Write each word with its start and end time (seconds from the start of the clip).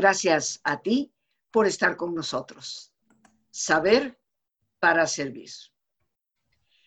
Gracias 0.00 0.62
a 0.64 0.80
ti 0.80 1.12
por 1.50 1.66
estar 1.66 1.94
con 1.94 2.14
nosotros. 2.14 2.90
Saber 3.50 4.18
para 4.78 5.06
servir. 5.06 5.50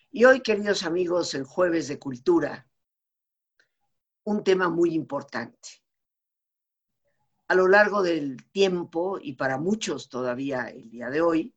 Y 0.09 0.25
hoy, 0.25 0.41
queridos 0.41 0.81
amigos, 0.81 1.35
en 1.35 1.43
Jueves 1.43 1.87
de 1.89 1.99
Cultura, 1.99 2.67
un 4.23 4.43
tema 4.43 4.67
muy 4.67 4.95
importante. 4.95 5.83
A 7.49 7.53
lo 7.53 7.67
largo 7.67 8.01
del 8.01 8.49
tiempo, 8.51 9.19
y 9.21 9.33
para 9.33 9.59
muchos 9.59 10.09
todavía 10.09 10.69
el 10.69 10.89
día 10.89 11.11
de 11.11 11.21
hoy, 11.21 11.53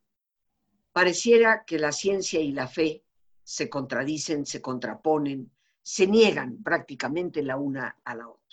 pareciera 0.92 1.64
que 1.64 1.78
la 1.78 1.92
ciencia 1.92 2.38
y 2.38 2.52
la 2.52 2.68
fe 2.68 3.02
se 3.42 3.70
contradicen, 3.70 4.44
se 4.44 4.60
contraponen, 4.60 5.50
se 5.80 6.06
niegan 6.06 6.62
prácticamente 6.62 7.42
la 7.42 7.56
una 7.56 7.98
a 8.04 8.14
la 8.14 8.28
otra. 8.28 8.45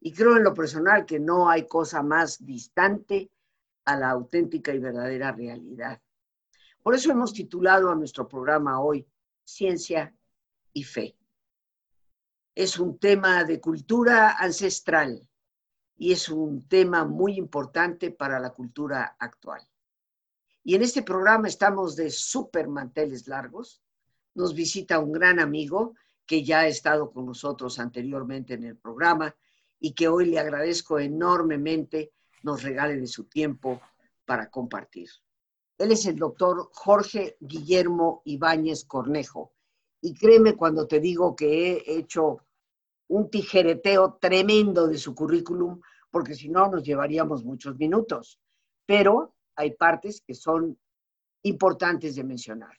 Y 0.00 0.12
creo 0.12 0.36
en 0.36 0.44
lo 0.44 0.54
personal 0.54 1.04
que 1.04 1.20
no 1.20 1.48
hay 1.48 1.68
cosa 1.68 2.02
más 2.02 2.44
distante 2.44 3.30
a 3.84 3.96
la 3.96 4.10
auténtica 4.10 4.72
y 4.72 4.78
verdadera 4.78 5.32
realidad. 5.32 6.00
Por 6.82 6.94
eso 6.94 7.12
hemos 7.12 7.32
titulado 7.34 7.90
a 7.90 7.94
nuestro 7.94 8.26
programa 8.26 8.80
hoy 8.80 9.06
Ciencia 9.44 10.14
y 10.72 10.84
Fe. 10.84 11.16
Es 12.54 12.78
un 12.78 12.98
tema 12.98 13.44
de 13.44 13.60
cultura 13.60 14.36
ancestral 14.38 15.28
y 15.96 16.12
es 16.12 16.30
un 16.30 16.66
tema 16.66 17.04
muy 17.04 17.34
importante 17.36 18.10
para 18.10 18.40
la 18.40 18.50
cultura 18.50 19.16
actual. 19.18 19.60
Y 20.62 20.74
en 20.74 20.82
este 20.82 21.02
programa 21.02 21.48
estamos 21.48 21.96
de 21.96 22.10
súper 22.10 22.68
manteles 22.68 23.28
largos. 23.28 23.82
Nos 24.34 24.54
visita 24.54 24.98
un 24.98 25.12
gran 25.12 25.38
amigo 25.40 25.94
que 26.24 26.42
ya 26.42 26.60
ha 26.60 26.66
estado 26.66 27.10
con 27.10 27.26
nosotros 27.26 27.78
anteriormente 27.78 28.54
en 28.54 28.64
el 28.64 28.76
programa 28.76 29.34
y 29.80 29.94
que 29.94 30.08
hoy 30.08 30.26
le 30.26 30.38
agradezco 30.38 30.98
enormemente 30.98 32.12
nos 32.42 32.62
regale 32.62 32.96
de 32.96 33.06
su 33.06 33.24
tiempo 33.24 33.80
para 34.24 34.50
compartir. 34.50 35.08
Él 35.78 35.92
es 35.92 36.04
el 36.06 36.16
doctor 36.16 36.68
Jorge 36.72 37.36
Guillermo 37.40 38.22
Ibáñez 38.26 38.84
Cornejo. 38.84 39.52
Y 40.02 40.14
créeme 40.14 40.54
cuando 40.54 40.86
te 40.86 41.00
digo 41.00 41.34
que 41.34 41.72
he 41.72 41.98
hecho 41.98 42.44
un 43.08 43.30
tijereteo 43.30 44.18
tremendo 44.20 44.86
de 44.86 44.98
su 44.98 45.14
currículum, 45.14 45.80
porque 46.10 46.34
si 46.34 46.48
no 46.48 46.68
nos 46.70 46.84
llevaríamos 46.84 47.44
muchos 47.44 47.78
minutos. 47.78 48.38
Pero 48.86 49.34
hay 49.56 49.72
partes 49.72 50.20
que 50.20 50.34
son 50.34 50.78
importantes 51.42 52.14
de 52.16 52.24
mencionar, 52.24 52.78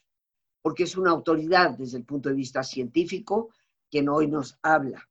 porque 0.62 0.84
es 0.84 0.96
una 0.96 1.10
autoridad 1.10 1.76
desde 1.76 1.98
el 1.98 2.04
punto 2.04 2.28
de 2.28 2.36
vista 2.36 2.62
científico 2.62 3.50
quien 3.90 4.08
hoy 4.08 4.28
nos 4.28 4.58
habla. 4.62 5.08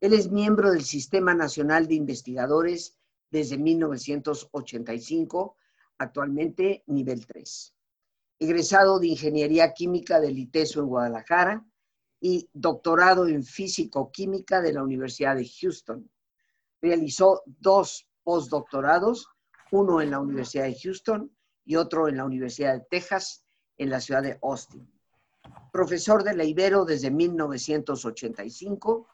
Él 0.00 0.12
es 0.12 0.30
miembro 0.30 0.72
del 0.72 0.84
Sistema 0.84 1.34
Nacional 1.34 1.88
de 1.88 1.94
Investigadores 1.94 2.98
desde 3.30 3.56
1985, 3.56 5.56
actualmente 5.98 6.84
nivel 6.86 7.26
3. 7.26 7.74
Egresado 8.38 8.98
de 8.98 9.08
Ingeniería 9.08 9.72
Química 9.72 10.20
del 10.20 10.38
ITESO 10.38 10.80
en 10.80 10.86
Guadalajara 10.86 11.66
y 12.20 12.48
doctorado 12.52 13.26
en 13.26 13.42
Físico-Química 13.42 14.60
de 14.60 14.74
la 14.74 14.82
Universidad 14.82 15.34
de 15.34 15.48
Houston. 15.48 16.10
Realizó 16.82 17.42
dos 17.46 18.06
postdoctorados, 18.22 19.28
uno 19.70 20.02
en 20.02 20.10
la 20.10 20.20
Universidad 20.20 20.64
de 20.64 20.78
Houston 20.78 21.34
y 21.64 21.76
otro 21.76 22.08
en 22.08 22.18
la 22.18 22.26
Universidad 22.26 22.74
de 22.74 22.86
Texas, 22.90 23.46
en 23.78 23.88
la 23.88 24.00
ciudad 24.00 24.22
de 24.22 24.38
Austin. 24.42 24.86
Profesor 25.72 26.22
de 26.22 26.36
la 26.36 26.44
Ibero 26.44 26.84
desde 26.84 27.10
1985 27.10 29.08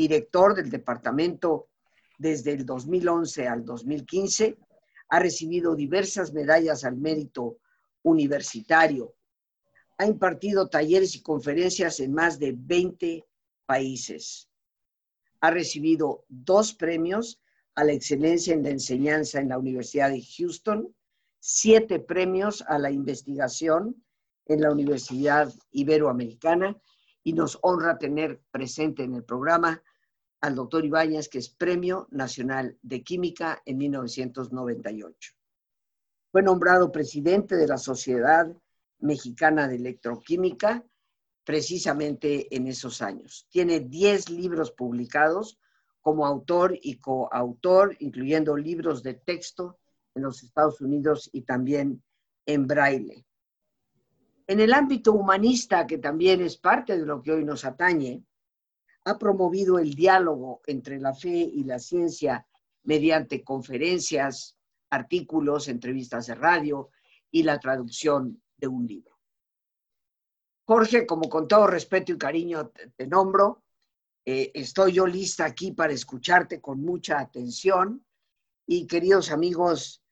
director 0.00 0.54
del 0.54 0.70
departamento 0.70 1.68
desde 2.16 2.52
el 2.52 2.64
2011 2.64 3.46
al 3.46 3.66
2015, 3.66 4.56
ha 5.10 5.18
recibido 5.18 5.74
diversas 5.74 6.32
medallas 6.32 6.84
al 6.84 6.96
mérito 6.96 7.58
universitario, 8.02 9.14
ha 9.98 10.06
impartido 10.06 10.70
talleres 10.70 11.14
y 11.16 11.22
conferencias 11.22 12.00
en 12.00 12.14
más 12.14 12.38
de 12.38 12.54
20 12.56 13.26
países, 13.66 14.48
ha 15.42 15.50
recibido 15.50 16.24
dos 16.28 16.72
premios 16.72 17.38
a 17.74 17.84
la 17.84 17.92
excelencia 17.92 18.54
en 18.54 18.62
la 18.62 18.70
enseñanza 18.70 19.38
en 19.38 19.50
la 19.50 19.58
Universidad 19.58 20.08
de 20.08 20.22
Houston, 20.22 20.94
siete 21.40 22.00
premios 22.00 22.64
a 22.68 22.78
la 22.78 22.90
investigación 22.90 24.02
en 24.46 24.62
la 24.62 24.72
Universidad 24.72 25.52
Iberoamericana 25.72 26.80
y 27.22 27.34
nos 27.34 27.58
honra 27.60 27.98
tener 27.98 28.40
presente 28.50 29.04
en 29.04 29.14
el 29.14 29.24
programa 29.24 29.82
al 30.40 30.54
doctor 30.54 30.84
Ibáñez, 30.84 31.28
que 31.28 31.38
es 31.38 31.48
Premio 31.48 32.08
Nacional 32.10 32.78
de 32.82 33.02
Química 33.02 33.62
en 33.64 33.78
1998. 33.78 35.32
Fue 36.32 36.42
nombrado 36.42 36.90
presidente 36.92 37.56
de 37.56 37.66
la 37.66 37.76
Sociedad 37.76 38.46
Mexicana 39.00 39.68
de 39.68 39.76
Electroquímica 39.76 40.84
precisamente 41.44 42.54
en 42.54 42.68
esos 42.68 43.02
años. 43.02 43.46
Tiene 43.50 43.80
10 43.80 44.30
libros 44.30 44.70
publicados 44.70 45.58
como 46.00 46.26
autor 46.26 46.78
y 46.80 46.98
coautor, 46.98 47.96
incluyendo 47.98 48.56
libros 48.56 49.02
de 49.02 49.14
texto 49.14 49.78
en 50.14 50.22
los 50.22 50.42
Estados 50.42 50.80
Unidos 50.80 51.28
y 51.32 51.42
también 51.42 52.02
en 52.46 52.66
braille. 52.66 53.26
En 54.46 54.60
el 54.60 54.72
ámbito 54.72 55.12
humanista, 55.12 55.86
que 55.86 55.98
también 55.98 56.40
es 56.40 56.56
parte 56.56 56.98
de 56.98 57.06
lo 57.06 57.22
que 57.22 57.32
hoy 57.32 57.44
nos 57.44 57.64
atañe, 57.64 58.24
ha 59.04 59.18
promovido 59.18 59.78
el 59.78 59.94
diálogo 59.94 60.60
entre 60.66 60.98
la 60.98 61.14
fe 61.14 61.28
y 61.28 61.64
la 61.64 61.78
ciencia 61.78 62.46
mediante 62.84 63.42
conferencias, 63.42 64.56
artículos, 64.90 65.68
entrevistas 65.68 66.26
de 66.26 66.34
radio 66.34 66.90
y 67.30 67.42
la 67.42 67.58
traducción 67.58 68.42
de 68.56 68.68
un 68.68 68.86
libro. 68.86 69.18
Jorge, 70.66 71.06
como 71.06 71.28
con 71.28 71.48
todo 71.48 71.66
respeto 71.66 72.12
y 72.12 72.18
cariño 72.18 72.68
te, 72.96 73.06
nombro, 73.06 73.64
eh, 74.24 74.52
estoy 74.54 74.92
yo 74.92 75.06
lista 75.06 75.44
aquí 75.44 75.72
para 75.72 75.92
escucharte 75.92 76.60
con 76.60 76.80
mucha 76.80 77.18
atención 77.18 78.04
y 78.66 78.86
queridos 78.86 79.32
amigos, 79.32 80.02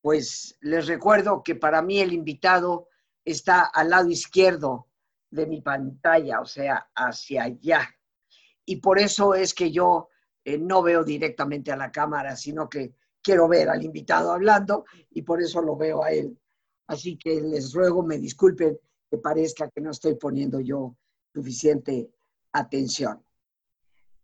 pues 0.00 0.56
les 0.60 0.86
recuerdo 0.86 1.42
que 1.42 1.56
para 1.56 1.82
mí 1.82 1.98
el 1.98 2.12
invitado 2.12 2.88
está 3.24 3.62
al 3.62 3.90
lado 3.90 4.08
izquierdo 4.08 4.86
de 5.30 5.46
mi 5.46 5.60
pantalla, 5.60 6.40
o 6.40 6.46
sea, 6.46 6.90
hacia 6.94 7.44
allá. 7.44 7.97
Y 8.68 8.76
por 8.76 8.98
eso 8.98 9.34
es 9.34 9.54
que 9.54 9.70
yo 9.70 10.10
eh, 10.44 10.58
no 10.58 10.82
veo 10.82 11.02
directamente 11.02 11.72
a 11.72 11.76
la 11.76 11.90
cámara, 11.90 12.36
sino 12.36 12.68
que 12.68 12.92
quiero 13.22 13.48
ver 13.48 13.70
al 13.70 13.82
invitado 13.82 14.30
hablando 14.30 14.84
y 15.10 15.22
por 15.22 15.40
eso 15.40 15.62
lo 15.62 15.74
veo 15.74 16.04
a 16.04 16.10
él. 16.10 16.38
Así 16.86 17.16
que 17.16 17.40
les 17.40 17.72
ruego 17.72 18.02
me 18.02 18.18
disculpen 18.18 18.78
que 19.10 19.16
parezca 19.16 19.70
que 19.70 19.80
no 19.80 19.90
estoy 19.90 20.16
poniendo 20.16 20.60
yo 20.60 20.94
suficiente 21.32 22.10
atención. 22.52 23.24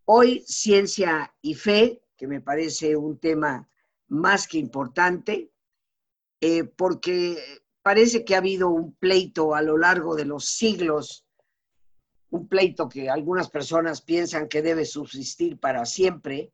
Hoy, 0.04 0.44
ciencia 0.46 1.34
y 1.40 1.54
fe, 1.54 2.02
que 2.14 2.26
me 2.26 2.42
parece 2.42 2.96
un 2.96 3.18
tema 3.18 3.66
más 4.08 4.46
que 4.46 4.58
importante, 4.58 5.50
eh, 6.42 6.64
porque 6.64 7.38
parece 7.80 8.26
que 8.26 8.34
ha 8.34 8.38
habido 8.38 8.68
un 8.68 8.94
pleito 8.96 9.54
a 9.54 9.62
lo 9.62 9.78
largo 9.78 10.14
de 10.14 10.26
los 10.26 10.44
siglos, 10.44 11.23
un 12.34 12.48
pleito 12.48 12.88
que 12.88 13.08
algunas 13.08 13.48
personas 13.48 14.02
piensan 14.02 14.48
que 14.48 14.60
debe 14.60 14.84
subsistir 14.84 15.60
para 15.60 15.86
siempre. 15.86 16.52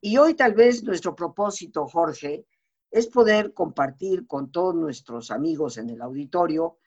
Y 0.00 0.18
hoy 0.18 0.34
tal 0.34 0.54
vez 0.54 0.84
nuestro 0.84 1.16
propósito, 1.16 1.88
Jorge, 1.88 2.46
es 2.92 3.08
poder 3.08 3.52
compartir 3.52 4.28
con 4.28 4.52
todos 4.52 4.76
nuestros 4.76 5.32
amigos 5.32 5.78
en 5.78 5.90
el 5.90 6.00
auditorio 6.00 6.78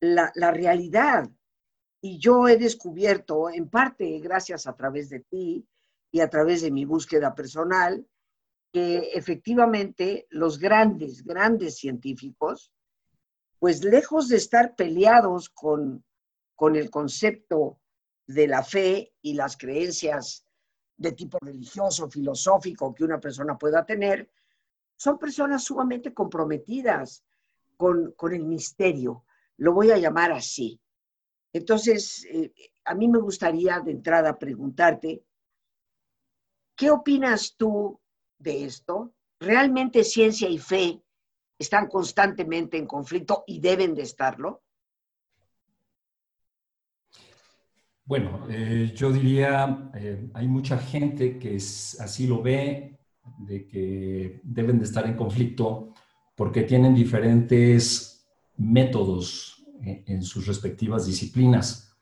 la, 0.00 0.30
la 0.34 0.50
realidad. 0.50 1.30
Y 2.02 2.18
yo 2.18 2.46
he 2.46 2.58
descubierto, 2.58 3.48
en 3.48 3.70
parte 3.70 4.18
gracias 4.18 4.66
a 4.66 4.76
través 4.76 5.08
de 5.08 5.20
ti 5.20 5.66
y 6.12 6.20
a 6.20 6.28
través 6.28 6.60
de 6.60 6.70
mi 6.70 6.84
búsqueda 6.84 7.34
personal, 7.34 8.06
que 8.70 9.12
efectivamente 9.14 10.26
los 10.28 10.58
grandes, 10.58 11.24
grandes 11.24 11.78
científicos, 11.78 12.70
pues 13.58 13.82
lejos 13.82 14.28
de 14.28 14.36
estar 14.36 14.76
peleados 14.76 15.48
con, 15.48 16.04
con 16.58 16.74
el 16.74 16.90
concepto 16.90 17.78
de 18.26 18.48
la 18.48 18.64
fe 18.64 19.14
y 19.22 19.34
las 19.34 19.56
creencias 19.56 20.44
de 20.96 21.12
tipo 21.12 21.38
religioso, 21.40 22.10
filosófico 22.10 22.92
que 22.92 23.04
una 23.04 23.20
persona 23.20 23.56
pueda 23.56 23.86
tener, 23.86 24.28
son 24.96 25.20
personas 25.20 25.62
sumamente 25.62 26.12
comprometidas 26.12 27.22
con, 27.76 28.12
el 28.32 28.44
misterio. 28.44 29.24
Lo 29.58 29.72
voy 29.72 29.92
a 29.92 29.98
llamar 29.98 30.32
así. 30.32 30.80
Entonces, 31.52 32.26
eh, 32.28 32.52
a 32.86 32.92
mí 32.96 33.06
me 33.06 33.20
gustaría 33.20 33.78
de 33.78 33.92
entrada 33.92 34.36
preguntarte, 34.36 35.22
¿qué 36.74 36.90
opinas 36.90 37.54
tú 37.56 38.00
de 38.36 38.64
esto? 38.64 39.14
¿Realmente 39.38 40.02
ciencia 40.02 40.48
y 40.48 40.58
fe 40.58 41.00
están 41.56 41.86
constantemente 41.86 42.76
en 42.76 42.86
conflicto 42.88 43.44
y 43.46 43.60
deben 43.60 43.94
de 43.94 44.02
estarlo? 44.02 44.64
Bueno, 48.08 48.46
eh, 48.48 48.90
yo 48.96 49.12
diría, 49.12 49.90
eh, 49.94 50.30
hay 50.32 50.48
mucha 50.48 50.78
gente 50.78 51.38
que 51.38 51.56
así 51.56 52.26
lo 52.26 52.40
ve, 52.40 52.98
de 53.38 53.66
que 53.66 54.40
deben 54.44 54.78
de 54.78 54.86
estar 54.86 55.06
en 55.06 55.14
conflicto 55.14 55.92
porque 56.34 56.62
tienen 56.62 56.94
diferentes 56.94 58.26
métodos 58.56 59.62
en, 59.82 60.22
sus 60.22 60.46
respectivas 60.46 61.04
disciplinas. 61.04 61.94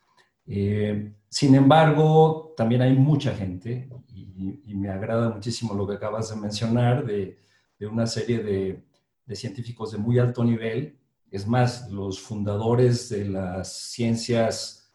Eh, 0.46 1.12
sin 1.28 1.56
embargo, 1.56 2.54
también 2.56 2.82
hay 2.82 2.94
mucha 2.94 3.34
gente, 3.34 3.88
y, 4.14 4.74
me 4.76 4.88
agrada 4.90 5.30
muchísimo 5.30 5.74
lo 5.74 5.88
que 5.88 5.96
acabas 5.96 6.30
de 6.30 6.36
mencionar, 6.36 7.04
de, 7.04 7.36
una 7.80 8.06
serie 8.06 8.38
de, 8.44 9.34
científicos 9.34 9.90
de 9.90 9.98
muy 9.98 10.20
alto 10.20 10.44
nivel. 10.44 11.00
Es 11.32 11.48
más, 11.48 11.90
los 11.90 12.20
fundadores 12.20 13.08
de 13.08 13.24
las 13.24 13.72
ciencias 13.72 14.85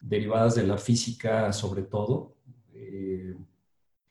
derivadas 0.00 0.54
de 0.54 0.66
la 0.66 0.78
física, 0.78 1.52
sobre 1.52 1.82
todo, 1.82 2.36
eh, 2.72 3.36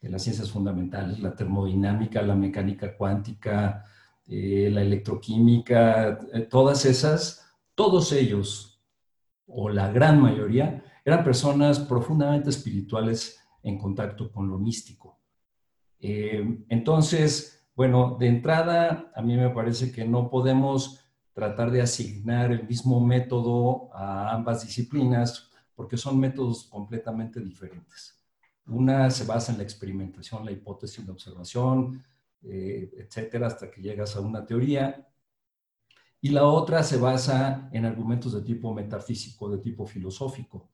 de 0.02 0.10
las 0.10 0.24
ciencias 0.24 0.50
fundamentales, 0.52 1.20
la 1.20 1.36
termodinámica, 1.36 2.22
la 2.22 2.36
mecánica 2.36 2.96
cuántica, 2.96 3.86
eh, 4.28 4.70
la 4.72 4.82
electroquímica, 4.82 6.20
eh, 6.34 6.42
todas 6.42 6.86
esas, 6.86 7.54
todos 7.76 8.14
ellos, 8.14 8.82
o 9.48 9.70
la 9.70 9.92
gran 9.92 10.22
mayoría, 10.22 10.84
eran 11.04 11.24
personas 11.24 11.80
profundamente 11.80 12.50
espirituales 12.50 13.40
en 13.64 13.78
contacto 13.78 14.32
con 14.32 14.50
lo 14.50 14.58
místico. 14.58 15.18
Entonces, 16.02 17.68
bueno, 17.76 18.16
de 18.18 18.28
entrada, 18.28 19.12
a 19.14 19.22
mí 19.22 19.36
me 19.36 19.50
parece 19.50 19.92
que 19.92 20.06
no 20.06 20.30
podemos 20.30 21.04
tratar 21.34 21.72
de 21.72 21.82
asignar 21.82 22.54
el 22.54 22.66
mismo 22.66 23.02
método 23.02 23.94
a 23.94 24.34
ambas 24.34 24.64
disciplinas 24.66 25.49
porque 25.80 25.96
son 25.96 26.20
métodos 26.20 26.66
completamente 26.66 27.40
diferentes. 27.40 28.22
Una 28.66 29.10
se 29.10 29.24
basa 29.24 29.54
en 29.54 29.60
la 29.60 29.64
experimentación, 29.64 30.44
la 30.44 30.52
hipótesis, 30.52 31.06
la 31.06 31.14
observación, 31.14 32.04
eh, 32.42 32.92
etcétera, 32.98 33.48
hasta 33.48 33.72
que 33.72 33.82
llegas 33.82 34.14
a 34.18 34.20
una 34.20 34.46
teoría. 34.46 35.08
Y 36.20 36.32
la 36.32 36.44
otra 36.44 36.84
se 36.84 36.98
basa 36.98 37.70
en 37.72 37.86
argumentos 37.86 38.34
de 38.34 38.42
tipo 38.42 38.74
metafísico, 38.74 39.50
de 39.50 39.60
tipo 39.60 39.86
filosófico, 39.86 40.70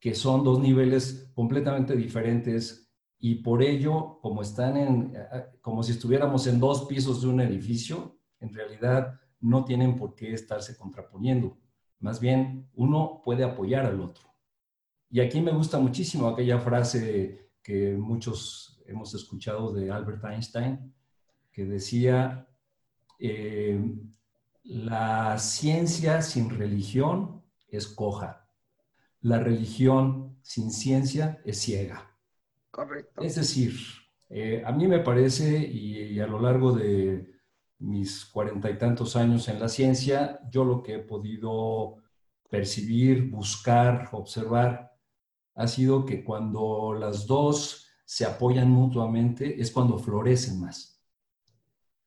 que 0.00 0.12
son 0.12 0.42
dos 0.42 0.58
niveles 0.58 1.30
completamente 1.36 1.94
diferentes 1.94 2.92
y 3.20 3.36
por 3.36 3.62
ello, 3.62 4.18
como 4.20 4.42
están 4.42 4.76
en, 4.76 5.14
como 5.60 5.84
si 5.84 5.92
estuviéramos 5.92 6.48
en 6.48 6.58
dos 6.58 6.86
pisos 6.86 7.22
de 7.22 7.28
un 7.28 7.40
edificio, 7.42 8.18
en 8.40 8.52
realidad 8.52 9.20
no 9.38 9.64
tienen 9.64 9.96
por 9.96 10.16
qué 10.16 10.32
estarse 10.32 10.76
contraponiendo. 10.76 11.56
Más 12.00 12.18
bien, 12.18 12.68
uno 12.74 13.22
puede 13.24 13.44
apoyar 13.44 13.86
al 13.86 14.00
otro. 14.00 14.31
Y 15.12 15.20
aquí 15.20 15.42
me 15.42 15.52
gusta 15.52 15.78
muchísimo 15.78 16.26
aquella 16.26 16.58
frase 16.58 17.50
que 17.62 17.92
muchos 17.98 18.82
hemos 18.86 19.14
escuchado 19.14 19.70
de 19.70 19.90
Albert 19.90 20.24
Einstein, 20.24 20.94
que 21.52 21.66
decía, 21.66 22.48
eh, 23.18 23.78
la 24.64 25.38
ciencia 25.38 26.22
sin 26.22 26.48
religión 26.48 27.42
es 27.68 27.88
coja, 27.88 28.48
la 29.20 29.38
religión 29.38 30.38
sin 30.40 30.70
ciencia 30.70 31.42
es 31.44 31.60
ciega. 31.60 32.10
Correcto. 32.70 33.20
Es 33.20 33.34
decir, 33.34 33.74
eh, 34.30 34.62
a 34.64 34.72
mí 34.72 34.88
me 34.88 35.00
parece, 35.00 35.58
y, 35.58 36.18
a 36.20 36.26
lo 36.26 36.40
largo 36.40 36.72
de 36.72 37.30
mis 37.80 38.24
cuarenta 38.24 38.70
y 38.70 38.78
tantos 38.78 39.14
años 39.16 39.46
en 39.48 39.60
la 39.60 39.68
ciencia, 39.68 40.40
yo 40.50 40.64
lo 40.64 40.82
que 40.82 40.94
he 40.94 40.98
podido 41.00 41.98
percibir, 42.48 43.28
buscar, 43.28 44.08
observar, 44.12 44.91
ha 45.54 45.66
sido 45.66 46.04
que 46.04 46.24
cuando 46.24 46.94
las 46.98 47.26
dos 47.26 47.86
se 48.04 48.24
apoyan 48.24 48.70
mutuamente 48.70 49.60
es 49.60 49.70
cuando 49.70 49.98
florecen 49.98 50.60
más. 50.60 51.00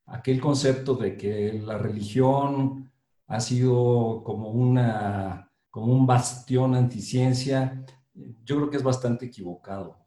Aquel 0.06 0.39
concepto 0.39 0.95
de 0.95 1.18
que 1.18 1.53
la 1.53 1.77
religión 1.77 2.92
ha 3.27 3.39
sido 3.39 4.21
como, 4.24 4.50
una, 4.50 5.51
como 5.69 5.94
un 5.94 6.06
bastión 6.06 6.75
anticiencia, 6.75 7.83
yo 8.13 8.56
creo 8.56 8.69
que 8.69 8.77
es 8.77 8.83
bastante 8.83 9.25
equivocado. 9.25 9.98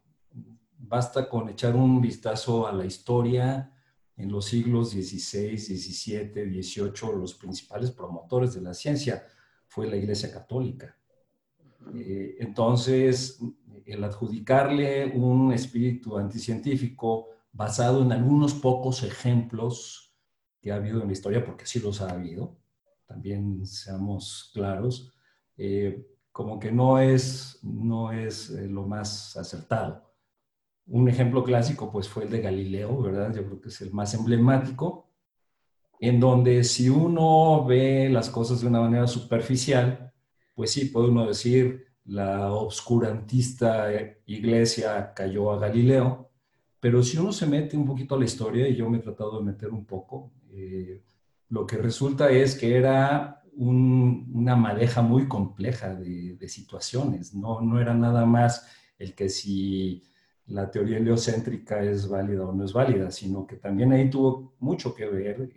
Basta 0.78 1.28
con 1.28 1.48
echar 1.48 1.74
un 1.74 2.00
vistazo 2.00 2.66
a 2.66 2.72
la 2.72 2.84
historia 2.84 3.72
en 4.16 4.32
los 4.32 4.46
siglos 4.46 4.90
XVI, 4.90 5.56
XVII, 5.58 6.32
XVIII, 6.32 7.16
los 7.16 7.34
principales 7.34 7.90
promotores 7.90 8.54
de 8.54 8.60
la 8.60 8.74
ciencia 8.74 9.24
fue 9.66 9.88
la 9.88 9.96
Iglesia 9.96 10.32
Católica. 10.32 10.97
Eh, 11.94 12.36
entonces, 12.40 13.40
el 13.84 14.04
adjudicarle 14.04 15.06
un 15.06 15.52
espíritu 15.52 16.18
anticientífico 16.18 17.28
basado 17.52 18.02
en 18.02 18.12
algunos 18.12 18.54
pocos 18.54 19.02
ejemplos 19.02 20.14
que 20.60 20.72
ha 20.72 20.76
habido 20.76 21.00
en 21.00 21.06
la 21.06 21.12
historia, 21.12 21.44
porque 21.44 21.66
sí 21.66 21.80
los 21.80 22.00
ha 22.00 22.10
habido, 22.10 22.56
también 23.06 23.64
seamos 23.66 24.50
claros, 24.52 25.12
eh, 25.56 26.06
como 26.30 26.58
que 26.58 26.70
no 26.70 26.98
es, 26.98 27.58
no 27.62 28.12
es 28.12 28.50
eh, 28.50 28.66
lo 28.68 28.86
más 28.86 29.36
acertado. 29.36 30.12
Un 30.86 31.08
ejemplo 31.08 31.42
clásico 31.42 31.90
pues 31.90 32.08
fue 32.08 32.24
el 32.24 32.30
de 32.30 32.40
Galileo, 32.40 33.00
¿verdad? 33.02 33.34
Yo 33.34 33.44
creo 33.44 33.60
que 33.60 33.68
es 33.68 33.80
el 33.80 33.92
más 33.92 34.14
emblemático, 34.14 35.10
en 36.00 36.20
donde 36.20 36.62
si 36.64 36.88
uno 36.88 37.64
ve 37.64 38.08
las 38.08 38.30
cosas 38.30 38.60
de 38.60 38.68
una 38.68 38.80
manera 38.80 39.06
superficial, 39.06 40.12
pues 40.58 40.72
sí, 40.72 40.90
uno 40.92 41.24
decir, 41.24 41.86
la 42.04 42.50
obscurantista 42.50 43.92
iglesia 44.26 45.12
cayó 45.14 45.52
a 45.52 45.58
Galileo, 45.60 46.32
pero 46.80 47.00
si 47.04 47.16
uno 47.16 47.30
se 47.30 47.46
mete 47.46 47.76
un 47.76 47.86
poquito 47.86 48.16
a 48.16 48.18
la 48.18 48.24
historia, 48.24 48.66
y 48.66 48.74
yo 48.74 48.90
me 48.90 48.98
he 48.98 49.00
tratado 49.00 49.38
de 49.38 49.44
meter 49.44 49.70
un 49.70 49.84
poco, 49.84 50.32
eh, 50.50 51.00
lo 51.50 51.64
que 51.64 51.76
resulta 51.76 52.30
es 52.30 52.56
que 52.56 52.76
era 52.76 53.40
una 53.52 54.56
madeja 54.56 55.00
muy 55.00 55.28
compleja 55.28 55.94
de, 55.94 56.48
situaciones, 56.48 57.34
no, 57.34 57.60
no 57.60 57.80
era 57.80 57.94
nada 57.94 58.26
más 58.26 58.66
el 58.98 59.14
que 59.14 59.28
si 59.28 60.02
la 60.46 60.72
teoría 60.72 60.96
heliocéntrica 60.96 61.84
es 61.84 62.08
válida 62.08 62.44
o 62.44 62.52
no 62.52 62.64
es 62.64 62.72
válida, 62.72 63.12
sino 63.12 63.46
que 63.46 63.58
también 63.58 63.92
ahí 63.92 64.10
tuvo 64.10 64.56
mucho 64.58 64.92
que 64.92 65.06
ver 65.06 65.52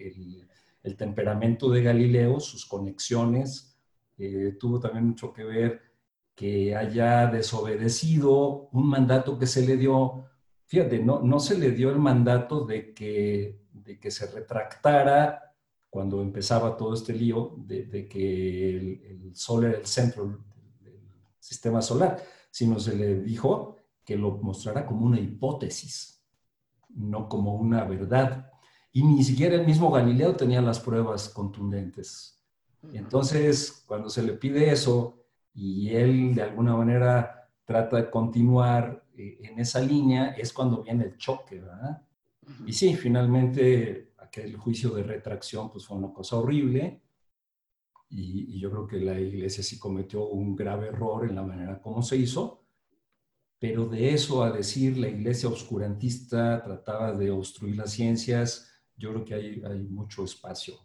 el 0.83 0.95
temperamento 0.95 1.71
de 1.71 1.81
Galileo, 1.81 2.39
sus 2.39 2.67
conexiones, 2.67 3.70
eh, 4.17 4.57
tuvo 4.59 4.79
también 4.79 5.07
mucho 5.07 5.33
que 5.33 5.43
ver 5.43 5.81
que 6.35 6.75
haya 6.75 7.27
desobedecido 7.27 8.69
un 8.71 8.87
mandato 8.87 9.37
que 9.37 9.47
se 9.47 9.65
le 9.65 9.77
dio. 9.77 10.25
Fíjate, 10.65 10.99
no, 10.99 11.21
no 11.21 11.39
se 11.39 11.57
le 11.57 11.71
dio 11.71 11.89
el 11.89 11.99
mandato 11.99 12.65
de 12.65 12.93
que, 12.93 13.61
de 13.71 13.99
que 13.99 14.11
se 14.11 14.27
retractara 14.27 15.55
cuando 15.89 16.21
empezaba 16.21 16.77
todo 16.77 16.93
este 16.93 17.13
lío 17.13 17.53
de, 17.57 18.07
que 18.07 18.77
el, 18.77 19.35
Sol 19.35 19.65
era 19.65 19.77
el 19.77 19.85
centro 19.85 20.25
del 20.25 20.39
sistema 21.39 21.81
solar, 21.81 22.23
sino 22.49 22.79
se 22.79 22.95
le 22.95 23.21
dijo 23.21 23.77
que 24.03 24.15
lo 24.15 24.31
mostrara 24.37 24.85
como 24.85 25.05
una 25.05 25.19
hipótesis, 25.19 26.23
no 26.89 27.27
como 27.27 27.55
una 27.55 27.83
verdad. 27.83 28.51
Y 28.93 29.03
ni 29.03 29.23
siquiera 29.23 29.55
el 29.55 29.65
mismo 29.65 29.91
Galileo 29.91 30.35
tenía 30.35 30.61
las 30.61 30.79
pruebas 30.79 31.29
contundentes 31.29 32.40
entonces, 32.93 33.83
cuando 33.85 34.09
se 34.09 34.23
le 34.23 34.33
pide 34.33 34.71
eso 34.71 35.23
y 35.53 35.89
él 35.89 36.33
de 36.33 36.41
alguna 36.41 36.75
manera 36.75 37.49
trata 37.65 37.97
de 37.97 38.09
continuar 38.09 39.05
eh, 39.15 39.39
en 39.43 39.59
esa 39.59 39.79
línea, 39.79 40.31
es 40.31 40.51
cuando 40.51 40.81
viene 40.81 41.05
el 41.05 41.17
choque, 41.17 41.59
¿verdad? 41.59 42.01
Y 42.65 42.73
sí, 42.73 42.95
finalmente 42.95 44.13
aquel 44.17 44.55
juicio 44.57 44.91
de 44.91 45.03
retracción 45.03 45.71
pues 45.71 45.85
fue 45.85 45.97
una 45.97 46.11
cosa 46.11 46.37
horrible 46.37 47.01
y, 48.09 48.59
yo 48.59 48.69
creo 48.69 48.87
que 48.87 48.99
la 48.99 49.19
iglesia 49.19 49.63
sí 49.63 49.79
cometió 49.79 50.27
un 50.27 50.55
grave 50.55 50.87
error 50.87 51.27
en 51.27 51.35
la 51.35 51.43
manera 51.43 51.81
como 51.81 52.01
se 52.01 52.17
hizo, 52.17 52.65
pero 53.57 53.85
de 53.87 54.13
eso 54.13 54.43
a 54.43 54.51
decir 54.51 54.97
la 54.97 55.07
iglesia 55.07 55.49
obscurantista 55.49 56.61
trataba 56.61 57.13
de 57.13 57.31
obstruir 57.31 57.77
las 57.77 57.91
ciencias, 57.91 58.69
yo 58.97 59.11
creo 59.11 59.25
que 59.25 59.33
hay, 59.33 59.63
hay 59.63 59.83
mucho 59.87 60.25
espacio 60.25 60.75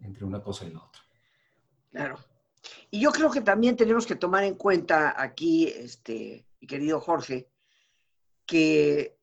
entre 0.00 0.24
una 0.24 0.42
cosa 0.42 0.64
y 0.64 0.70
la 0.70 0.80
otra. 0.80 1.07
Claro. 1.90 2.18
Y 2.90 3.00
yo 3.00 3.12
creo 3.12 3.30
que 3.30 3.40
también 3.40 3.76
tenemos 3.76 4.06
que 4.06 4.16
tomar 4.16 4.44
en 4.44 4.54
cuenta 4.54 5.20
aquí, 5.20 5.68
este, 5.68 6.46
mi 6.60 6.66
querido 6.66 7.00
Jorge, 7.00 7.48
que 8.46 9.18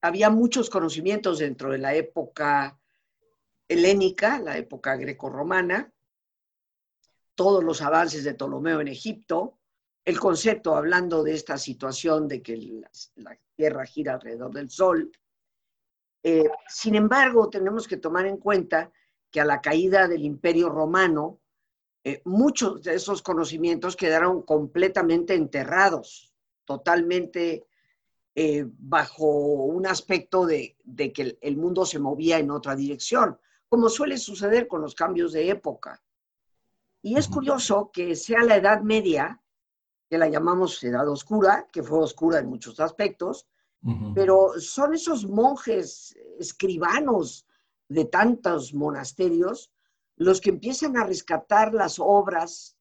había 0.00 0.30
muchos 0.30 0.70
conocimientos 0.70 1.38
dentro 1.38 1.70
de 1.70 1.78
la 1.78 1.94
época 1.94 2.78
helénica, 3.68 4.40
la 4.40 4.56
época 4.56 4.96
grecorromana, 4.96 5.92
todos 7.34 7.62
los 7.62 7.80
avances 7.80 8.24
de 8.24 8.34
Ptolomeo 8.34 8.80
en 8.80 8.88
Egipto, 8.88 9.58
el 10.04 10.18
concepto 10.18 10.74
hablando 10.74 11.22
de 11.22 11.34
esta 11.34 11.56
situación 11.58 12.26
de 12.26 12.42
que 12.42 12.56
la, 13.16 13.38
Tierra 13.54 13.84
gira 13.84 14.14
alrededor 14.14 14.54
del 14.54 14.70
Sol. 14.70 15.12
Eh, 16.22 16.48
sin 16.66 16.94
embargo, 16.94 17.50
tenemos 17.50 17.86
que 17.86 17.98
tomar 17.98 18.26
en 18.26 18.38
cuenta 18.38 18.90
que 19.30 19.40
a 19.40 19.44
la 19.44 19.60
caída 19.60 20.08
del 20.08 20.24
Imperio 20.24 20.70
Romano, 20.70 21.39
eh, 22.02 22.22
muchos 22.24 22.82
de 22.82 22.94
esos 22.94 23.22
conocimientos 23.22 23.94
quedaron 23.94 24.42
completamente 24.42 25.34
enterrados, 25.34 26.32
totalmente 26.64 27.66
eh, 28.34 28.64
bajo 28.66 29.26
un 29.26 29.86
aspecto 29.86 30.46
de, 30.46 30.76
que 31.12 31.36
el, 31.40 31.56
mundo 31.58 31.84
se 31.84 31.98
movía 31.98 32.38
en 32.38 32.50
otra 32.50 32.74
dirección, 32.74 33.38
como 33.68 33.88
suele 33.88 34.16
suceder 34.16 34.66
con 34.66 34.80
los 34.80 34.94
cambios 34.94 35.32
de 35.32 35.50
época. 35.50 36.02
Y 37.02 37.16
es 37.16 37.28
curioso 37.28 37.90
que 37.92 38.16
sea 38.16 38.42
la 38.44 38.56
Edad 38.56 38.80
Media, 38.80 39.42
que 40.08 40.16
la 40.16 40.28
llamamos 40.28 40.82
Edad 40.82 41.08
Oscura, 41.08 41.66
que 41.72 41.82
fue 41.82 41.98
oscura 41.98 42.38
en 42.38 42.48
muchos 42.48 42.80
aspectos, 42.80 43.46
pero 44.14 44.52
son 44.58 44.92
esos 44.92 45.26
monjes 45.26 46.14
escribanos 46.38 47.46
de 47.88 48.04
tantos 48.04 48.74
monasterios 48.74 49.70
los 50.20 50.42
que 50.42 50.50
empiezan 50.50 50.98
a 50.98 51.04
rescatar 51.04 51.72
las 51.72 51.98
obras 51.98 52.76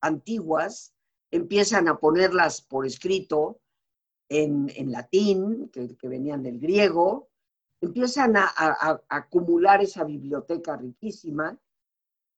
antiguas, 0.00 0.92
empiezan 1.30 1.86
a 1.86 1.98
ponerlas 2.00 2.62
por 2.62 2.84
escrito 2.84 3.60
en, 4.28 4.90
latín, 4.90 5.70
que, 5.72 5.96
venían 6.08 6.42
del 6.42 6.58
griego, 6.58 7.28
empiezan 7.80 8.36
a, 8.36 9.00
acumular 9.08 9.80
esa 9.80 10.02
biblioteca 10.02 10.76
riquísima 10.76 11.56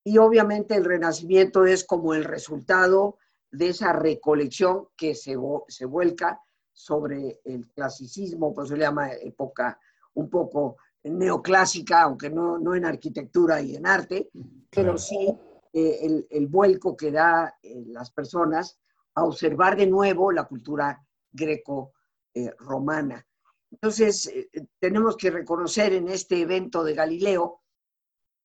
y 0.03 0.19
obviamente 0.19 0.75
el 0.75 0.85
renacimiento 0.85 1.65
es 1.65 1.83
como 1.83 2.13
el 2.13 2.23
resultado 2.23 3.17
de 3.49 3.69
esa 3.69 3.91
recolección 3.91 4.87
que 4.95 5.15
se, 5.15 5.35
se 5.67 5.85
vuelca 5.85 6.39
sobre 6.71 7.41
el 7.43 7.67
clasicismo, 7.71 8.53
pues 8.53 8.69
se 8.69 8.77
llama 8.77 9.13
época 9.13 9.79
un 10.13 10.29
poco 10.29 10.77
neoclásica, 11.03 12.03
aunque 12.03 12.29
no, 12.29 12.57
no 12.57 12.75
en 12.75 12.85
arquitectura 12.85 13.61
y 13.61 13.75
en 13.75 13.85
arte, 13.85 14.29
pero 14.69 14.97
sí 14.97 15.35
eh, 15.73 16.25
el, 16.29 16.47
vuelco 16.47 16.95
que 16.95 17.11
da 17.11 17.57
eh, 17.61 17.83
las 17.87 18.11
personas 18.11 18.79
a 19.15 19.23
observar 19.23 19.75
de 19.75 19.87
nuevo 19.87 20.31
la 20.31 20.45
cultura 20.45 21.03
greco-romana. 21.31 23.25
Entonces, 23.71 24.27
eh, 24.27 24.49
tenemos 24.79 25.17
que 25.17 25.31
reconocer 25.31 25.93
en 25.93 26.09
este 26.09 26.41
evento 26.41 26.83
de 26.83 26.93
Galileo, 26.93 27.61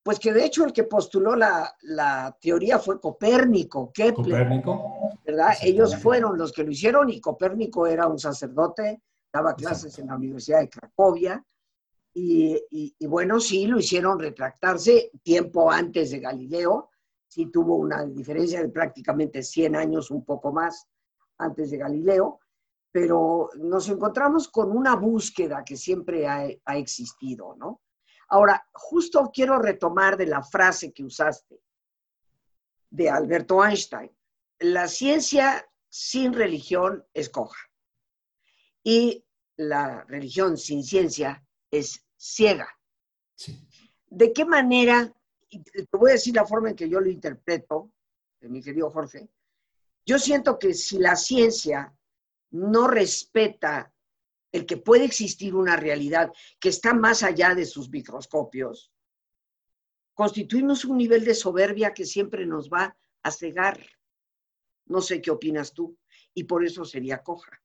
pues 0.03 0.19
que 0.19 0.33
de 0.33 0.45
hecho 0.45 0.65
el 0.65 0.73
que 0.73 0.85
postuló 0.85 1.37
la, 1.37 1.77
la 1.83 2.35
teoría 2.41 2.79
fue 2.79 2.99
Copérnico, 2.99 3.93
Kepler. 3.93 4.15
Copérnico. 4.15 5.19
¿Verdad? 5.25 5.55
Ellos 5.63 5.97
fueron 5.97 6.39
los 6.39 6.53
que 6.53 6.65
lo 6.65 6.71
hicieron 6.71 7.11
y 7.11 7.21
Copérnico 7.21 7.87
era 7.87 8.07
un 8.07 8.19
sacerdote, 8.19 9.03
daba 9.31 9.55
clases 9.55 9.99
en 9.99 10.07
la 10.07 10.17
Universidad 10.17 10.61
de 10.61 10.71
Cracovia, 10.71 11.45
y, 12.15 13.07
bueno, 13.07 13.39
sí, 13.41 13.67
lo 13.67 13.79
hicieron 13.79 14.19
retractarse 14.19 15.11
tiempo 15.23 15.71
antes 15.71 16.11
de 16.11 16.21
Galileo, 16.21 16.91
sí 17.27 17.47
tuvo 17.47 17.77
una 17.77 18.05
diferencia 18.05 18.61
de 18.61 18.69
prácticamente 18.71 19.43
100 19.43 19.77
años, 19.77 20.11
un 20.11 20.25
poco 20.25 20.53
más 20.53 20.89
antes 21.39 21.71
de 21.71 21.79
Galileo, 21.79 22.41
pero 22.91 23.51
nos 23.59 23.89
encontramos 23.89 24.49
con 24.49 24.77
una 24.77 24.97
búsqueda 24.97 25.63
que 25.65 25.77
siempre 25.77 26.27
ha, 26.27 26.49
ha 26.65 26.77
existido, 26.77 27.55
¿no? 27.57 27.83
Ahora, 28.31 28.67
justo 28.73 29.31
quiero 29.33 29.59
retomar 29.59 30.17
de 30.17 30.27
la 30.27 30.43
frase 30.43 30.93
que 30.93 31.05
usaste 31.05 31.63
de 32.91 33.09
Alberto 33.09 33.65
Einstein. 33.65 34.11
La 34.59 34.89
ciencia 34.89 35.67
sin 35.89 36.33
religión 36.33 37.07
es 37.15 37.31
coja. 37.31 37.59
Y 38.83 39.25
la 39.57 40.05
religión 40.05 40.57
sin 40.57 40.85
ciencia 40.85 41.45
es 41.71 42.05
ciega. 42.17 42.69
¿De 44.07 44.33
qué 44.33 44.45
manera, 44.45 45.13
y 45.49 45.63
te 45.63 45.87
voy 45.93 46.11
a 46.11 46.15
decir 46.15 46.35
la 46.35 46.47
forma 46.47 46.71
en 46.71 46.77
que 46.77 46.89
yo 46.89 47.01
lo 47.01 47.11
interpreto, 47.11 47.93
mi 48.41 48.63
querido 48.63 48.91
Jorge, 48.91 49.29
yo 50.07 50.19
siento 50.19 50.59
que 50.59 50.75
si 50.75 50.99
la 50.99 51.17
ciencia 51.17 51.95
no 52.51 52.89
respeta 52.89 53.93
el 54.53 54.65
que 54.65 54.79
puede 54.79 55.05
existir 55.05 55.55
una 55.55 55.77
realidad 55.77 56.33
que 56.59 56.71
está 56.71 56.95
más 56.95 57.23
allá 57.23 57.55
de 57.55 57.67
sus 57.67 57.91
microscopios, 57.91 58.91
constituimos 60.15 60.85
un 60.85 60.97
nivel 60.97 61.25
de 61.25 61.35
soberbia 61.35 61.93
que 61.93 62.07
siempre 62.07 62.47
nos 62.47 62.71
va 62.71 62.97
a 63.23 63.31
cegar. 63.31 63.85
No 64.87 65.03
sé 65.03 65.21
qué 65.21 65.31
opinas 65.31 65.75
tú, 65.75 65.99
y 66.33 66.45
por 66.45 66.65
eso 66.65 66.85
sería 66.85 67.23
coja. 67.23 67.61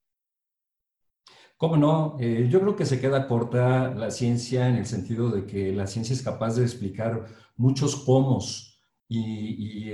¿Cómo 1.63 1.77
no? 1.77 2.17
Eh, 2.20 2.50
yo 2.51 2.60
creo 2.60 2.75
que 2.75 2.86
se 2.86 3.00
queda 3.00 3.25
corta 3.25 3.96
la 3.96 4.12
ciencia 4.12 4.67
en 4.67 4.75
el 4.75 4.86
sentido 4.86 5.29
de 5.29 5.46
que 5.46 5.72
la 5.72 5.88
ciencia 5.88 6.13
es 6.13 6.22
capaz 6.22 6.58
de 6.58 6.63
explicar 6.63 7.25
muchos 7.55 7.96
cómo 7.96 8.39
y, 9.08 9.89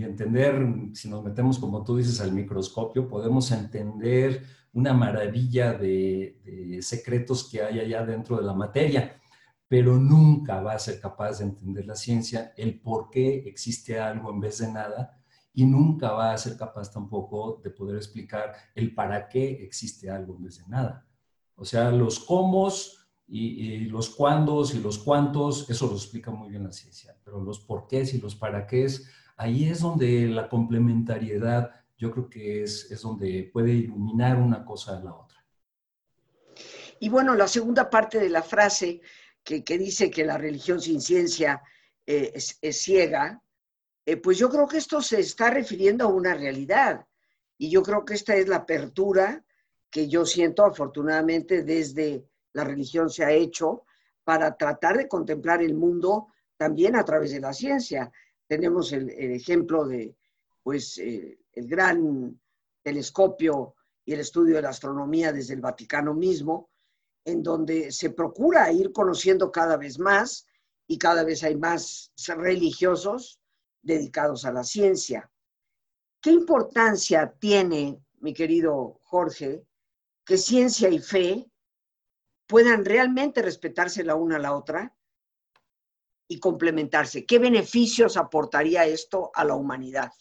entender, 0.00 0.64
si 0.92 1.08
nos 1.08 1.24
metemos, 1.24 1.58
como 1.58 1.82
tú 1.82 1.96
dices, 1.96 2.20
al 2.20 2.30
microscopio, 2.30 3.08
podemos 3.08 3.50
entender 3.50 4.44
una 4.72 4.94
maravilla 4.94 5.72
de, 5.72 6.78
secretos 6.82 7.48
que 7.50 7.64
hay 7.64 7.80
allá 7.80 8.06
dentro 8.06 8.36
de 8.36 8.44
la 8.44 8.54
materia, 8.54 9.20
pero 9.66 9.98
nunca 9.98 10.60
va 10.60 10.74
a 10.74 10.78
ser 10.78 11.00
capaz 11.00 11.40
de 11.40 11.46
entender 11.46 11.84
la 11.84 11.96
ciencia 11.96 12.52
el 12.56 12.80
por 12.80 13.10
qué 13.10 13.38
existe 13.38 13.98
algo 13.98 14.30
en 14.30 14.38
vez 14.38 14.58
de 14.58 14.70
nada 14.70 15.18
y 15.52 15.66
nunca 15.66 16.12
va 16.12 16.32
a 16.32 16.38
ser 16.38 16.56
capaz 16.56 16.92
tampoco 16.92 17.60
de 17.64 17.70
poder 17.70 17.96
explicar 17.96 18.52
el 18.76 18.94
para 18.94 19.28
qué 19.28 19.64
existe 19.64 20.08
algo 20.08 20.36
en 20.36 20.44
vez 20.44 20.58
de 20.58 20.68
nada. 20.68 21.07
O 21.58 21.64
sea, 21.64 21.90
los 21.90 22.20
cómo 22.20 22.72
y, 23.26 23.80
los 23.86 24.10
cuándos 24.10 24.74
y 24.74 24.80
los 24.80 24.98
cuántos, 24.98 25.68
eso 25.68 25.88
lo 25.88 25.94
explica 25.94 26.30
muy 26.30 26.48
bien 26.48 26.64
la 26.64 26.72
ciencia, 26.72 27.16
pero 27.24 27.42
los 27.42 27.58
porqués 27.60 28.14
y 28.14 28.20
los 28.20 28.36
para 28.36 28.66
qué, 28.66 28.86
ahí 29.36 29.68
es 29.68 29.80
donde 29.80 30.28
la 30.28 30.48
complementariedad 30.48 31.72
yo 31.96 32.12
creo 32.12 32.30
que 32.30 32.62
es, 32.62 32.90
es 32.92 33.02
donde 33.02 33.50
puede 33.52 33.72
iluminar 33.72 34.38
una 34.38 34.64
cosa 34.64 34.96
a 34.96 35.00
la 35.00 35.12
otra. 35.12 35.44
Y 37.00 37.08
bueno, 37.08 37.34
la 37.34 37.48
segunda 37.48 37.90
parte 37.90 38.18
de 38.18 38.28
la 38.28 38.42
frase 38.42 39.00
que, 39.42 39.78
dice 39.78 40.10
que 40.10 40.24
la 40.24 40.38
religión 40.38 40.80
sin 40.80 41.00
ciencia 41.00 41.60
eh, 42.06 42.32
es, 42.34 42.82
ciega, 42.82 43.42
eh, 44.06 44.16
pues 44.16 44.38
yo 44.38 44.48
creo 44.48 44.68
que 44.68 44.78
esto 44.78 45.02
se 45.02 45.20
está 45.20 45.50
refiriendo 45.50 46.04
a 46.04 46.08
una 46.08 46.34
realidad. 46.34 47.06
Y 47.56 47.70
yo 47.70 47.82
creo 47.82 48.04
que 48.04 48.14
esta 48.14 48.36
es 48.36 48.46
la 48.46 48.56
apertura 48.56 49.44
que 49.90 50.08
yo 50.08 50.24
siento 50.24 50.64
afortunadamente 50.64 51.62
desde 51.62 52.24
la 52.52 52.64
religión 52.64 53.10
se 53.10 53.24
ha 53.24 53.32
hecho 53.32 53.84
para 54.24 54.56
tratar 54.56 54.98
de 54.98 55.08
contemplar 55.08 55.62
el 55.62 55.74
mundo 55.74 56.28
también 56.56 56.96
a 56.96 57.04
través 57.04 57.32
de 57.32 57.40
la 57.40 57.52
ciencia. 57.52 58.12
Tenemos 58.46 58.92
el, 58.92 59.08
ejemplo 59.10 59.86
de, 59.86 60.14
pues, 60.62 60.98
eh, 60.98 61.38
el 61.52 61.66
gran 61.66 62.38
telescopio 62.82 63.74
y 64.04 64.12
el 64.12 64.20
estudio 64.20 64.56
de 64.56 64.62
la 64.62 64.70
astronomía 64.70 65.32
desde 65.32 65.54
el 65.54 65.60
Vaticano 65.60 66.14
mismo, 66.14 66.70
en 67.24 67.42
donde 67.42 67.92
se 67.92 68.10
procura 68.10 68.72
ir 68.72 68.92
conociendo 68.92 69.52
cada 69.52 69.76
vez 69.76 69.98
más 69.98 70.46
y 70.86 70.98
cada 70.98 71.24
vez 71.24 71.44
hay 71.44 71.56
más 71.56 72.12
religiosos 72.26 73.40
dedicados 73.82 74.44
a 74.44 74.52
la 74.52 74.64
ciencia. 74.64 75.30
¿Qué 76.20 76.30
importancia 76.30 77.32
tiene, 77.38 78.02
mi 78.20 78.32
querido 78.32 79.00
Jorge, 79.04 79.67
que 80.28 80.36
ciencia 80.36 80.90
y 80.90 80.98
fe 80.98 81.50
puedan 82.46 82.84
realmente 82.84 83.40
respetarse 83.40 84.04
la 84.04 84.14
una 84.14 84.36
a 84.36 84.38
la 84.38 84.54
otra 84.54 84.94
y 86.28 86.38
complementarse. 86.38 87.24
¿Qué 87.24 87.38
beneficios 87.38 88.18
aportaría 88.18 88.84
esto 88.84 89.30
a 89.34 89.42
la 89.46 89.54
humanidad? 89.54 90.12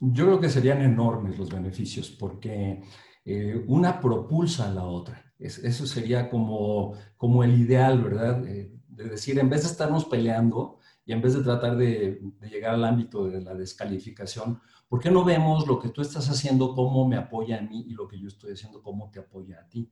Yo 0.00 0.24
creo 0.24 0.40
que 0.40 0.48
serían 0.48 0.82
enormes 0.82 1.38
los 1.38 1.48
beneficios 1.48 2.10
porque 2.10 2.82
eh, 3.24 3.64
una 3.68 4.00
propulsa 4.00 4.68
a 4.68 4.74
la 4.74 4.84
otra. 4.84 5.32
eso 5.38 5.86
sería 5.86 6.28
como, 6.28 6.94
como 7.16 7.44
el 7.44 7.56
ideal, 7.60 8.02
¿verdad? 8.02 8.44
Eh, 8.48 8.72
de 8.88 9.04
decir, 9.04 9.38
en 9.38 9.48
vez 9.48 9.62
de 9.62 9.68
estarnos 9.68 10.06
peleando 10.06 10.78
y 11.04 11.12
en 11.12 11.20
vez 11.20 11.34
de 11.34 11.42
tratar 11.42 11.76
de, 11.76 12.20
de 12.40 12.48
llegar 12.48 12.74
al 12.74 12.84
ámbito 12.84 13.26
de 13.26 13.40
la 13.40 13.54
descalificación, 13.54 14.60
¿Por 14.92 15.00
qué 15.00 15.10
no 15.10 15.24
vemos 15.24 15.66
lo 15.66 15.78
que 15.78 15.88
tú 15.88 16.02
estás 16.02 16.28
haciendo, 16.28 16.74
cómo 16.74 17.08
me 17.08 17.16
apoya 17.16 17.56
a 17.56 17.62
mí 17.62 17.86
y 17.88 17.94
lo 17.94 18.06
que 18.06 18.20
yo 18.20 18.28
estoy 18.28 18.52
haciendo, 18.52 18.82
cómo 18.82 19.10
te 19.10 19.20
apoya 19.20 19.58
a 19.58 19.66
ti? 19.66 19.90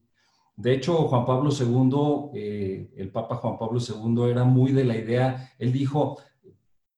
De 0.54 0.74
hecho, 0.74 1.08
Juan 1.08 1.24
Pablo 1.24 1.48
II, 1.58 2.38
eh, 2.38 2.92
el 2.98 3.10
Papa 3.10 3.36
Juan 3.36 3.56
Pablo 3.56 3.80
II 3.80 4.30
era 4.30 4.44
muy 4.44 4.72
de 4.72 4.84
la 4.84 4.94
idea, 4.98 5.54
él 5.58 5.72
dijo, 5.72 6.18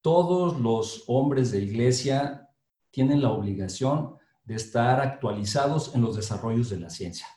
todos 0.01 0.59
los 0.61 1.05
hombres 1.07 1.53
de 1.53 1.63
iglesia 1.63 2.49
tienen 2.91 3.23
la 3.23 3.31
obligación 3.31 4.17
de 4.43 4.57
estar 4.57 5.01
actualizados 5.01 5.95
en 5.95 6.03
los 6.03 6.17
desarrollos 6.17 6.71
de 6.71 6.81
la 6.81 6.91
ciencia. 6.91 7.29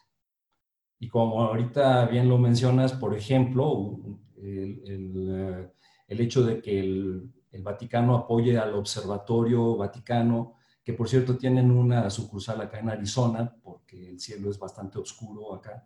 Y 0.97 1.09
como 1.09 1.43
ahorita 1.43 2.07
bien 2.07 2.27
lo 2.27 2.39
mencionas, 2.39 2.91
por 2.93 3.15
ejemplo, 3.15 3.99
el, 4.37 4.81
el 4.87 5.71
eh, 6.07 6.23
hecho 6.23 6.43
de 6.43 6.61
que 6.61 6.79
el, 6.79 7.31
el 7.51 7.63
Vaticano 7.63 8.15
apoye 8.15 8.57
al 8.57 8.73
Observatorio 8.73 9.77
Vaticano, 9.77 10.55
que 10.83 10.93
por 10.93 11.09
cierto 11.09 11.37
tienen 11.37 11.71
una 11.71 12.09
sucursal 12.09 12.61
acá 12.61 12.79
en 12.79 12.89
Arizona, 12.89 13.55
porque 13.63 14.09
el 14.09 14.19
cielo 14.19 14.51
es 14.51 14.59
bastante 14.59 14.99
oscuro 14.99 15.55
acá. 15.55 15.83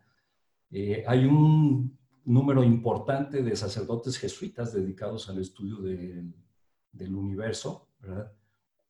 Eh, 0.71 1.03
hay 1.07 1.25
un 1.25 1.97
número 2.25 2.63
importante 2.63 3.41
de 3.41 3.55
sacerdotes 3.55 4.17
jesuitas 4.17 4.73
dedicados 4.73 5.29
al 5.29 5.39
estudio 5.39 5.77
del 5.79 7.15
universo, 7.15 7.87
¿verdad? 7.99 8.31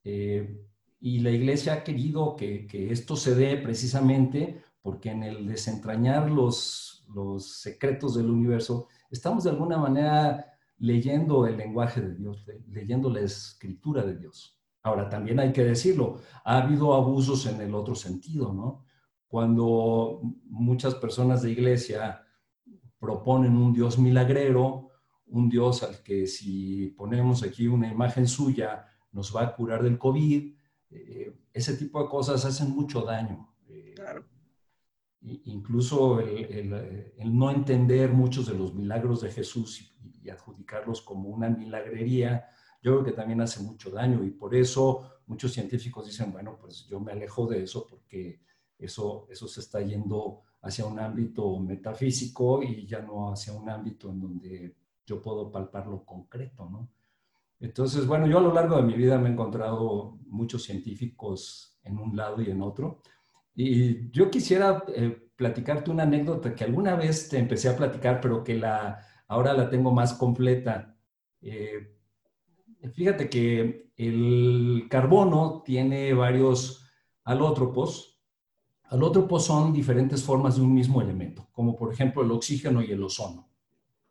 Eh, 0.04 0.66
y 1.02 1.20
la 1.20 1.32
iglesia 1.32 1.74
ha 1.74 1.84
querido 1.84 2.36
que, 2.36 2.66
que, 2.66 2.92
esto 2.92 3.16
se 3.16 3.36
dé 3.36 3.58
precisamente 3.58 4.62
porque 4.82 5.12
en 5.12 5.24
el 5.24 5.48
desentrañar 5.48 6.30
los, 6.30 7.06
los 7.14 7.62
secretos 7.62 8.16
del 8.16 8.30
universo, 8.30 8.88
estamos 9.12 9.44
de 9.44 9.52
alguna 9.52 9.78
manera 9.78 10.59
leyendo 10.80 11.46
el 11.46 11.58
lenguaje 11.58 12.02
de 12.02 12.16
Dios, 12.16 12.46
leyendo 12.70 13.10
la 13.10 13.22
escritura 13.22 14.04
de 14.04 14.18
Dios. 14.18 14.60
Ahora, 14.82 15.10
también 15.10 15.40
hay 15.40 15.52
que 15.52 15.64
decirlo, 15.64 16.22
ha 16.44 16.64
habido 16.64 16.94
abusos 16.94 17.46
en 17.46 17.62
el 17.62 17.76
otro 17.76 17.96
sentido, 17.96 18.54
¿no? 18.54 18.86
Cuando 19.28 20.22
muchas 20.46 20.96
personas 20.96 21.42
de 21.42 21.52
iglesia 21.52 22.24
proponen 22.98 23.56
un 23.56 23.74
Dios 23.74 24.00
milagrero, 24.00 24.90
un 25.28 25.50
Dios 25.50 25.84
al 25.84 26.02
que 26.02 26.28
si 26.28 26.88
ponemos 26.98 27.44
aquí 27.44 27.68
una 27.68 27.92
imagen 27.92 28.28
suya 28.28 28.88
nos 29.12 29.36
va 29.36 29.44
a 29.44 29.56
curar 29.56 29.84
del 29.84 29.98
COVID, 29.98 30.54
eh, 30.92 31.34
ese 31.54 31.78
tipo 31.78 32.02
de 32.02 32.10
cosas 32.10 32.46
hacen 32.46 32.72
mucho 32.72 33.02
daño. 33.02 33.54
Eh, 33.68 33.94
claro. 33.96 34.26
Incluso 35.22 36.22
el, 36.22 36.74
no 37.26 37.52
entender 37.52 38.14
muchos 38.14 38.48
de 38.48 38.58
los 38.58 38.74
milagros 38.74 39.22
de 39.22 39.32
Jesús 39.32 39.94
y, 40.22 40.30
adjudicarlos 40.30 41.02
como 41.02 41.30
una 41.30 41.50
milagrería, 41.50 42.50
yo 42.82 42.94
creo 42.94 43.04
que 43.04 43.12
también 43.12 43.42
hace 43.42 43.62
mucho 43.62 43.90
daño 43.90 44.24
y 44.24 44.32
por 44.32 44.56
eso 44.56 45.22
muchos 45.28 45.54
científicos 45.54 46.06
dicen, 46.06 46.32
bueno, 46.32 46.58
pues 46.60 46.86
yo 46.88 47.00
me 47.00 47.12
alejo 47.12 47.46
de 47.48 47.64
eso 47.64 47.86
porque 47.88 48.42
eso, 48.78 49.28
eso 49.30 49.48
se 49.48 49.60
está 49.60 49.82
yendo 49.82 50.42
hacia 50.62 50.86
un 50.86 51.00
ámbito 51.00 51.60
metafísico 51.60 52.64
y 52.64 52.86
ya 52.88 53.02
no 53.02 53.32
hacia 53.32 53.54
un 53.54 53.70
ámbito 53.70 54.10
en 54.10 54.20
donde 54.20 54.76
yo 55.06 55.22
puedo 55.22 55.52
palpar 55.52 55.88
lo 55.88 56.06
concreto, 56.06 56.70
¿no? 56.70 56.90
Entonces, 57.60 58.08
bueno, 58.08 58.26
yo 58.26 58.38
a 58.38 58.42
lo 58.42 58.54
largo 58.54 58.78
de 58.78 58.84
mi 58.84 58.94
vida 58.94 59.18
me 59.18 59.30
he 59.30 59.34
encontrado 59.34 60.18
muchos 60.28 60.64
científicos 60.64 61.78
en 61.84 61.98
un 61.98 62.16
lado 62.16 62.42
y 62.42 62.50
en 62.50 62.62
otro. 62.62 63.02
Y 63.54 64.10
yo 64.12 64.32
quisiera 64.32 64.86
eh, 64.96 65.30
platicarte 65.36 65.92
una 65.92 66.04
anécdota 66.04 66.56
que 66.56 66.64
alguna 66.64 66.96
vez 66.96 67.28
te 67.28 67.38
empecé 67.38 67.68
a 67.68 67.76
platicar, 67.76 68.22
pero 68.22 68.44
que 68.44 68.56
la, 68.56 69.00
ahora 69.30 69.54
la 69.54 69.70
tengo 69.70 69.92
más 69.92 70.14
completa. 70.14 70.98
Eh, 71.42 71.96
fíjate 72.94 73.30
que 73.30 73.92
el 73.96 74.88
carbono 74.90 75.62
tiene 75.64 76.14
varios 76.14 76.84
alótropos. 77.24 78.20
Alótropos 78.86 79.46
son 79.46 79.72
diferentes 79.72 80.24
formas 80.24 80.56
de 80.56 80.64
un 80.64 80.74
mismo 80.74 81.02
elemento, 81.02 81.48
como 81.52 81.76
por 81.76 81.94
ejemplo 81.94 82.24
el 82.24 82.32
oxígeno 82.32 82.82
y 82.82 82.92
el 82.92 83.04
ozono. 83.04 83.48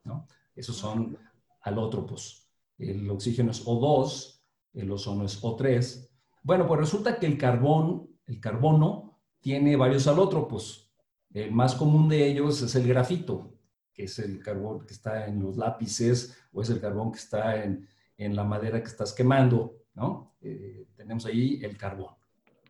¿no? 0.04 0.26
Esos 0.54 0.76
son 0.76 1.18
alótropos. 1.62 2.48
El 2.78 3.10
oxígeno 3.10 3.50
es 3.50 3.66
O2, 3.66 4.40
el 4.74 4.90
ozono 4.92 5.24
es 5.24 5.42
O3. 5.42 6.08
Bueno, 6.44 6.66
pues 6.68 6.80
resulta 6.80 7.18
que 7.18 7.26
el 7.26 7.36
carbón, 7.36 8.08
el 8.26 8.38
carbono, 8.38 9.18
tiene 9.40 9.74
varios 9.74 10.06
alótropos. 10.06 10.92
El 11.34 11.50
más 11.50 11.74
común 11.74 12.08
de 12.08 12.28
ellos 12.28 12.62
es 12.62 12.74
el 12.76 12.86
grafito, 12.86 13.57
que 13.98 14.04
es 14.04 14.16
el 14.20 14.38
carbón 14.38 14.86
que 14.86 14.94
está 14.94 15.26
en 15.26 15.42
los 15.42 15.56
lápices 15.56 16.38
o 16.52 16.62
es 16.62 16.70
el 16.70 16.80
carbón 16.80 17.10
que 17.10 17.18
está 17.18 17.64
en, 17.64 17.84
en 18.16 18.36
la 18.36 18.44
madera 18.44 18.80
que 18.80 18.86
estás 18.86 19.12
quemando, 19.12 19.78
¿no? 19.94 20.36
Eh, 20.40 20.86
tenemos 20.94 21.26
ahí 21.26 21.58
el 21.64 21.76
carbón, 21.76 22.14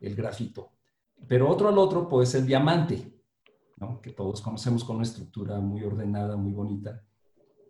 el 0.01 0.15
grafito. 0.15 0.73
Pero 1.27 1.47
otro 1.51 1.69
al 1.69 1.77
otro, 1.77 2.09
pues 2.09 2.35
el 2.35 2.47
diamante, 2.47 3.13
¿no? 3.77 4.01
Que 4.01 4.13
todos 4.13 4.41
conocemos 4.41 4.83
con 4.85 4.97
una 4.97 5.05
estructura 5.05 5.61
muy 5.61 5.85
ordenada, 5.85 6.35
muy 6.35 6.53
bonita. 6.53 7.05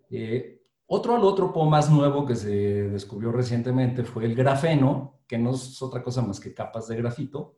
Eh, 0.08 0.62
otro 0.86 1.16
al 1.16 1.24
otro 1.24 1.52
po 1.52 1.64
más 1.64 1.90
nuevo 1.90 2.24
que 2.24 2.36
se 2.36 2.88
descubrió 2.90 3.32
recientemente 3.32 4.04
fue 4.04 4.24
el 4.24 4.36
grafeno, 4.36 5.18
que 5.26 5.36
no 5.36 5.50
es 5.50 5.82
otra 5.82 6.00
cosa 6.04 6.22
más 6.22 6.38
que 6.38 6.54
capas 6.54 6.86
de 6.86 6.94
grafito. 6.94 7.56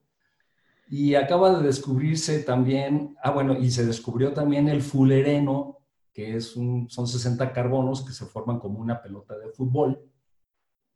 Y 0.88 1.14
acaba 1.14 1.58
de 1.58 1.66
descubrirse 1.66 2.42
también, 2.42 3.16
ah 3.22 3.32
bueno, 3.32 3.52
y 3.58 3.70
se 3.70 3.84
descubrió 3.84 4.32
también 4.32 4.66
el 4.66 4.80
fulereno, 4.80 5.79
que 6.12 6.36
es 6.36 6.56
un, 6.56 6.88
son 6.90 7.06
60 7.06 7.52
carbonos 7.52 8.04
que 8.04 8.12
se 8.12 8.26
forman 8.26 8.58
como 8.58 8.80
una 8.80 9.00
pelota 9.00 9.38
de 9.38 9.48
fútbol. 9.50 10.00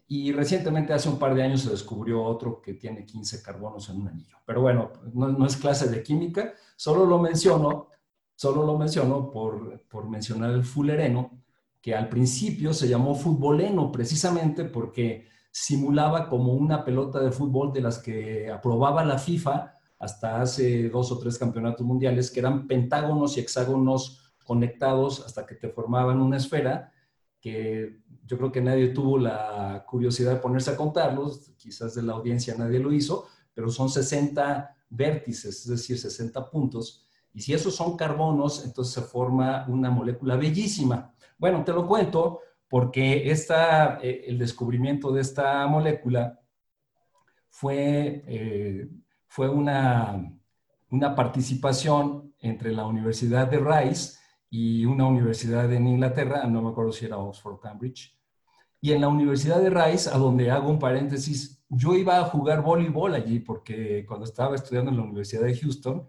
Y 0.07 0.33
recientemente, 0.33 0.93
hace 0.93 1.09
un 1.09 1.19
par 1.19 1.35
de 1.35 1.43
años, 1.43 1.63
se 1.63 1.71
descubrió 1.71 2.23
otro 2.23 2.61
que 2.61 2.75
tiene 2.75 3.07
15 3.07 3.43
carbonos 3.43 3.89
en 3.89 4.03
un 4.03 4.09
anillo. 4.09 4.37
Pero 4.45 4.61
bueno, 4.61 4.93
no, 5.15 5.47
es 5.47 5.57
clase 5.57 5.89
de 5.89 6.03
química, 6.03 6.53
solo 6.77 7.07
lo 7.07 7.19
menciono, 7.19 7.89
solo 8.35 8.67
lo 8.67 8.77
menciono 8.77 9.31
por, 9.31 9.83
por 9.89 10.09
mencionar 10.09 10.51
el 10.51 10.65
fulereno, 10.65 11.43
que 11.81 11.95
al 11.95 12.09
principio 12.09 12.73
se 12.75 12.89
llamó 12.89 13.15
futboleno 13.15 13.91
precisamente 13.93 14.65
porque 14.65 15.27
simulaba 15.51 16.29
como 16.29 16.53
una 16.53 16.85
pelota 16.85 17.21
de 17.21 17.31
fútbol 17.31 17.73
de 17.73 17.81
las 17.81 17.99
que 17.99 18.51
aprobaba 18.51 19.05
la 19.05 19.19
FIFA 19.19 19.75
hasta 19.99 20.43
hace 20.43 20.89
dos 20.89 21.13
o 21.13 21.19
tres 21.19 21.39
campeonatos 21.39 21.87
mundiales, 21.87 22.31
que 22.31 22.41
eran 22.41 22.67
pentágonos 22.67 23.37
y 23.37 23.41
hexágonos 23.41 24.24
conectados 24.45 25.25
hasta 25.27 25.47
que 25.47 25.55
te 25.55 25.69
formaban 25.69 26.21
una 26.21 26.37
esfera 26.37 26.93
que 27.41 28.01
yo 28.27 28.39
creo 28.39 28.51
que 28.51 28.63
nadie 28.63 28.89
tuvo 28.89 29.19
la 29.19 29.85
curiosidad 29.87 30.33
de 30.33 30.41
ponerse 30.41 30.71
a 30.71 30.77
contarlos, 30.77 31.53
quizás 31.59 31.95
de 31.95 32.03
la 32.03 32.15
audiencia 32.15 32.55
nadie 32.57 32.79
lo 32.79 32.93
hizo, 32.93 33.27
pero 33.53 33.69
son 33.71 33.91
60 33.91 34.75
vértices, 34.89 35.61
es 35.61 35.69
decir, 35.69 35.99
60 35.99 36.51
puntos. 36.51 37.07
Y 37.35 37.41
si 37.41 37.53
esos 37.53 37.75
son 37.75 37.97
carbonos, 37.97 38.65
entonces 38.65 38.95
se 38.95 39.03
forma 39.03 39.67
una 39.69 39.91
molécula 39.91 40.37
bellísima. 40.37 41.13
Bueno, 41.37 41.65
te 41.65 41.73
lo 41.73 41.87
cuento 41.87 42.41
porque 42.69 43.31
esta, 43.31 43.99
eh, 44.01 44.25
el 44.27 44.39
descubrimiento 44.39 45.13
de 45.13 45.21
esta 45.21 45.67
molécula 45.67 46.41
fue, 47.51 48.25
eh, 48.27 48.89
fue 49.27 49.49
una, 49.49 50.33
una 50.91 51.15
participación 51.15 52.35
entre 52.41 52.73
la 52.73 52.87
Universidad 52.87 53.49
de 53.49 53.59
Rice 53.59 54.24
y 54.57 54.87
una 54.87 55.05
universidad 55.05 55.73
en 55.73 55.89
Inglaterra, 55.89 56.47
no 56.47 56.63
me 56.63 56.71
acuerdo 56.71 56.93
si 56.93 57.05
era 57.05 57.19
Oxford 57.19 57.55
o 57.55 57.59
Cambridge. 57.59 58.17
Y 58.81 58.93
en 58.93 59.01
la 59.01 59.09
Universidad 59.09 59.61
de 59.61 59.69
Rice, 59.69 60.09
a 60.09 60.17
donde 60.17 60.49
hago 60.53 60.71
un 60.71 60.79
paréntesis, 60.79 61.61
yo 61.69 61.95
iba 61.95 62.21
a 62.21 62.25
jugar 62.27 62.63
voleibol 62.63 63.15
allí 63.15 63.41
porque 63.41 64.07
cuando 64.07 64.27
estaba 64.27 64.55
estudiando 64.55 64.93
en 64.93 64.99
la 64.99 65.03
Universidad 65.03 65.43
de 65.43 65.59
Houston, 65.59 66.09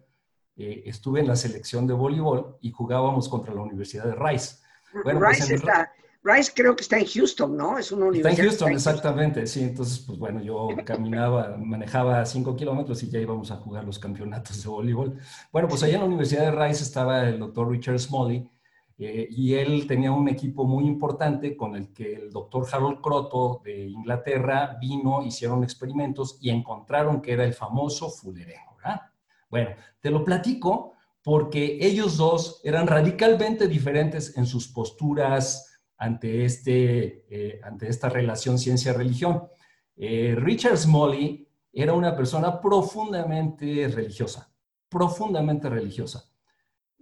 eh, 0.58 0.84
estuve 0.86 1.22
en 1.22 1.28
la 1.28 1.36
selección 1.36 1.88
de 1.88 1.96
voleibol 1.96 2.60
y 2.62 2.70
jugábamos 2.70 3.28
contra 3.30 3.52
la 3.52 3.62
Universidad 3.62 4.06
de 4.06 4.14
Rice. 4.14 4.58
Bueno, 5.04 5.22
pues 5.22 5.40
Rice 5.40 5.56
está, 5.56 5.92
Rice 6.26 6.52
creo 6.56 6.76
que 6.76 6.82
está 6.82 6.98
en 6.98 7.06
Houston, 7.06 7.56
¿no? 7.56 7.78
Es 7.78 7.92
una 7.92 8.08
universidad. 8.08 8.32
Está 8.32 8.42
en 8.42 8.50
Houston, 8.50 8.72
exactamente, 8.72 9.46
sí. 9.46 9.64
Entonces, 9.64 10.00
pues 10.00 10.18
bueno, 10.18 10.42
yo 10.42 10.70
caminaba, 10.84 11.56
manejaba 11.56 12.26
cinco 12.26 12.56
kilómetros 12.56 13.04
y 13.04 13.10
ya 13.10 13.20
íbamos 13.20 13.52
a 13.52 13.58
jugar 13.58 13.84
los 13.84 14.00
campeonatos 14.00 14.64
de 14.64 14.68
voleibol. 14.68 15.20
Bueno, 15.52 15.68
pues 15.68 15.84
allá 15.84 15.94
en 15.94 16.00
la 16.00 16.08
Universidad 16.08 16.52
de 16.52 16.52
Rice 16.52 16.82
estaba 16.82 17.30
el 17.30 17.38
doctor 17.38 17.70
Richard 17.70 18.00
Smalley 18.00 18.50
eh, 18.98 19.28
y 19.30 19.54
él 19.54 19.86
tenía 19.88 20.12
un 20.12 20.28
equipo 20.28 20.66
muy 20.66 20.86
importante 20.86 21.56
con 21.56 21.76
el 21.76 21.94
que 21.94 22.14
el 22.14 22.32
doctor 22.32 22.66
Harold 22.72 23.02
Croto 23.02 23.62
de 23.64 23.86
Inglaterra 23.86 24.78
vino, 24.82 25.24
hicieron 25.24 25.64
experimentos 25.64 26.40
y 26.42 26.50
encontraron 26.50 27.22
que 27.22 27.34
era 27.34 27.44
el 27.44 27.54
famoso 27.54 28.10
fulereno, 28.10 28.76
¿verdad? 28.78 29.02
Bueno, 29.48 29.70
te 30.00 30.10
lo 30.10 30.24
platico 30.24 30.94
porque 31.22 31.78
ellos 31.82 32.18
dos 32.18 32.62
eran 32.64 32.88
radicalmente 32.88 33.68
diferentes 33.68 34.38
en 34.38 34.48
sus 34.48 34.68
posturas, 34.68 35.75
ante, 35.98 36.46
este, 36.46 37.26
eh, 37.30 37.60
ante 37.64 37.88
esta 37.88 38.10
relación 38.10 38.58
ciencia-religión. 38.58 39.48
Eh, 39.96 40.36
Richard 40.38 40.78
Smalley 40.78 41.48
era 41.72 41.94
una 41.94 42.16
persona 42.16 42.60
profundamente 42.60 43.88
religiosa, 43.88 44.52
profundamente 44.90 45.70
religiosa. 45.70 46.30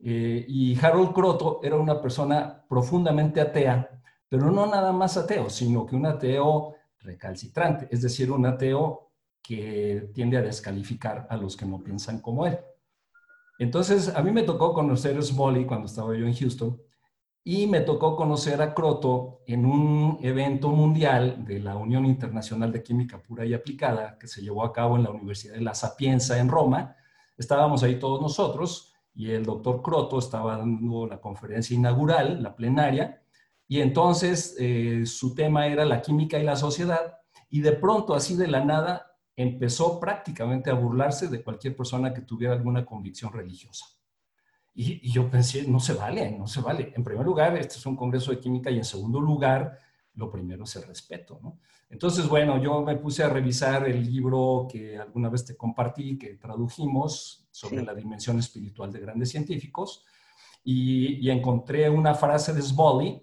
Eh, 0.06 0.46
y 0.48 0.78
Harold 0.84 1.14
Croto 1.14 1.60
era 1.64 1.78
una 1.78 2.02
persona 2.02 2.66
profundamente 2.68 3.40
atea, 3.40 3.90
pero 4.28 4.52
no 4.52 4.66
nada 4.66 4.92
más 4.92 5.16
ateo, 5.18 5.50
sino 5.50 5.86
que 5.86 5.96
un 5.96 6.06
ateo 6.06 6.76
recalcitrante, 7.00 7.88
es 7.92 8.02
decir, 8.02 8.32
un 8.32 8.46
ateo 8.46 9.12
que 9.42 10.10
tiende 10.14 10.38
a 10.38 10.42
descalificar 10.42 11.28
a 11.30 11.38
los 11.38 11.56
que 11.56 11.66
no 11.66 11.84
piensan 11.84 12.20
como 12.20 12.46
él. 12.46 12.58
Entonces, 13.60 14.10
a 14.10 14.22
mí 14.22 14.32
me 14.32 14.44
tocó 14.44 14.74
conocer 14.74 15.18
a 15.18 15.22
Smalley 15.22 15.66
cuando 15.66 15.86
estaba 15.86 16.16
yo 16.16 16.26
en 16.26 16.34
Houston 16.34 16.82
y 17.44 17.68
me 17.68 17.82
tocó 17.82 18.16
conocer 18.16 18.62
a 18.62 18.74
Croto 18.74 19.42
en 19.46 19.66
un 19.66 20.18
evento 20.22 20.70
mundial 20.70 21.44
de 21.46 21.60
la 21.60 21.76
Unión 21.76 22.06
Internacional 22.06 22.72
de 22.72 22.82
Química 22.82 23.22
Pura 23.22 23.46
y 23.46 23.54
Aplicada 23.54 24.18
que 24.18 24.28
se 24.28 24.42
llevó 24.42 24.64
a 24.64 24.72
cabo 24.72 24.96
en 24.96 25.04
la 25.04 25.10
Universidad 25.10 25.56
de 25.56 25.62
La 25.62 25.76
Sapienza 25.76 26.40
en 26.40 26.48
Roma. 26.48 26.96
Estábamos 27.38 27.84
ahí 27.84 28.00
todos 28.00 28.22
nosotros 28.22 28.94
y 29.14 29.32
el 29.32 29.44
doctor 29.46 29.82
Croto 29.82 30.20
estaba 30.20 30.58
dando 30.58 31.06
la 31.06 31.20
conferencia 31.20 31.76
inaugural, 31.76 32.42
la 32.42 32.56
plenaria, 32.56 33.22
y 33.68 33.82
entonces 33.82 34.56
eh, 34.60 35.06
su 35.06 35.36
tema 35.36 35.68
era 35.68 35.86
la 35.86 36.02
química 36.02 36.40
y 36.40 36.44
la 36.44 36.56
sociedad, 36.56 37.20
y 37.50 37.62
de 37.62 37.74
pronto, 37.74 38.16
así 38.16 38.36
de 38.36 38.48
la 38.48 38.64
nada, 38.64 39.18
empezó 39.36 40.00
prácticamente 40.00 40.70
a 40.70 40.74
burlarse 40.74 41.28
de 41.28 41.44
cualquier 41.44 41.76
persona 41.76 42.14
que 42.14 42.22
tuviera 42.22 42.54
alguna 42.54 42.86
convicción 42.86 43.32
religiosa. 43.32 43.86
Y, 44.76 45.12
yo 45.12 45.30
pensé, 45.30 45.68
no 45.68 45.80
se 45.80 45.94
vale, 45.94 46.32
no 46.32 46.48
se 46.48 46.62
vale. 46.62 46.94
En 46.96 47.04
primer 47.04 47.26
lugar, 47.26 47.56
este 47.58 47.76
es 47.76 47.86
un 47.86 47.96
congreso 47.96 48.32
de 48.32 48.40
química 48.40 48.72
y 48.72 48.78
en 48.78 48.84
segundo 48.84 49.22
lugar, 49.22 49.78
lo 50.16 50.32
primero 50.32 50.64
es 50.64 50.76
el 50.76 50.84
respeto, 50.84 51.40
¿no? 51.42 51.60
Entonces, 51.90 52.28
bueno, 52.28 52.62
yo 52.62 52.82
me 52.82 52.96
puse 52.96 53.24
a 53.24 53.30
revisar 53.30 53.88
el 53.88 54.04
libro 54.04 54.68
que 54.72 54.98
alguna 54.98 55.30
vez 55.30 55.46
te 55.46 55.56
compartí, 55.56 56.18
que 56.18 56.36
tradujimos 56.36 57.48
sobre 57.52 57.84
la 57.84 57.94
dimensión 57.94 58.40
espiritual 58.40 58.92
de 58.92 59.00
grandes 59.00 59.30
científicos, 59.30 60.04
y, 60.64 61.30
encontré 61.30 61.90
una 61.90 62.16
frase 62.16 62.54
de 62.54 62.62
Smalley 62.62 63.22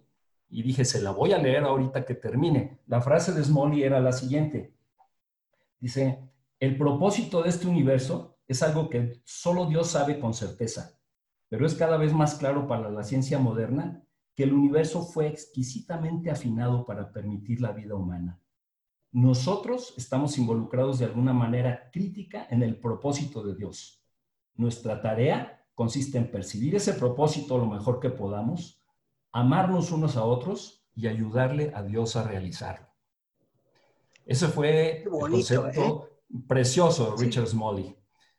y 0.51 0.63
dije, 0.63 0.85
se 0.85 1.01
la 1.01 1.13
voy 1.13 1.33
a 1.33 1.39
leer 1.39 1.65
ahorita 1.65 2.05
que 2.05 2.15
termine. 2.15 2.81
La 2.87 3.01
frase 3.01 3.33
de 3.33 3.43
Smalley 3.43 3.83
era 3.83 4.01
la 4.01 4.13
siguiente. 4.13 4.75
Dice, 5.79 6.31
el 6.59 6.77
propósito 6.77 7.43
de 7.43 7.49
este 7.49 7.67
universo 7.67 8.39
es 8.47 8.63
algo 8.63 8.91
que 8.91 9.21
solo 9.25 9.67
Dios 9.67 9.89
sabe 9.89 10.19
con 10.19 10.35
certeza, 10.35 11.00
pero 11.51 11.67
es 11.67 11.75
cada 11.75 11.99
vez 11.99 12.15
más 12.15 12.37
claro 12.37 12.67
para 12.67 12.89
la 12.89 13.03
ciencia 13.03 13.39
moderna 13.39 14.03
que 14.35 14.45
el 14.45 14.55
universo 14.55 15.03
fue 15.03 15.27
exquisitamente 15.27 16.31
afinado 16.31 16.87
para 16.87 17.13
permitir 17.13 17.61
la 17.61 17.73
vida 17.73 17.97
humana. 17.97 18.41
Nosotros 19.11 19.93
estamos 19.99 20.39
involucrados 20.39 21.01
de 21.01 21.07
alguna 21.07 21.33
manera 21.33 21.91
crítica 21.93 22.47
en 22.51 22.63
el 22.63 22.79
propósito 22.79 23.43
de 23.43 23.57
Dios. 23.57 24.01
Nuestra 24.55 25.03
tarea 25.03 25.67
consiste 25.75 26.19
en 26.19 26.31
percibir 26.31 26.77
ese 26.77 26.95
propósito 26.95 27.59
lo 27.59 27.67
mejor 27.67 27.99
que 27.99 28.11
podamos, 28.11 28.81
amarnos 29.33 29.91
unos 29.91 30.17
a 30.17 30.25
otros 30.25 30.87
y 30.95 31.09
ayudarle 31.09 31.73
a 31.75 31.83
Dios 31.83 32.15
a 32.15 32.23
realizarlo. 32.23 32.87
Ese 34.25 34.47
fue 34.47 35.03
el 35.03 35.11
concepto 35.11 36.07
¿eh? 36.07 36.37
precioso 36.47 37.17
de 37.17 37.25
Richard 37.25 37.49
Smalley. 37.49 37.97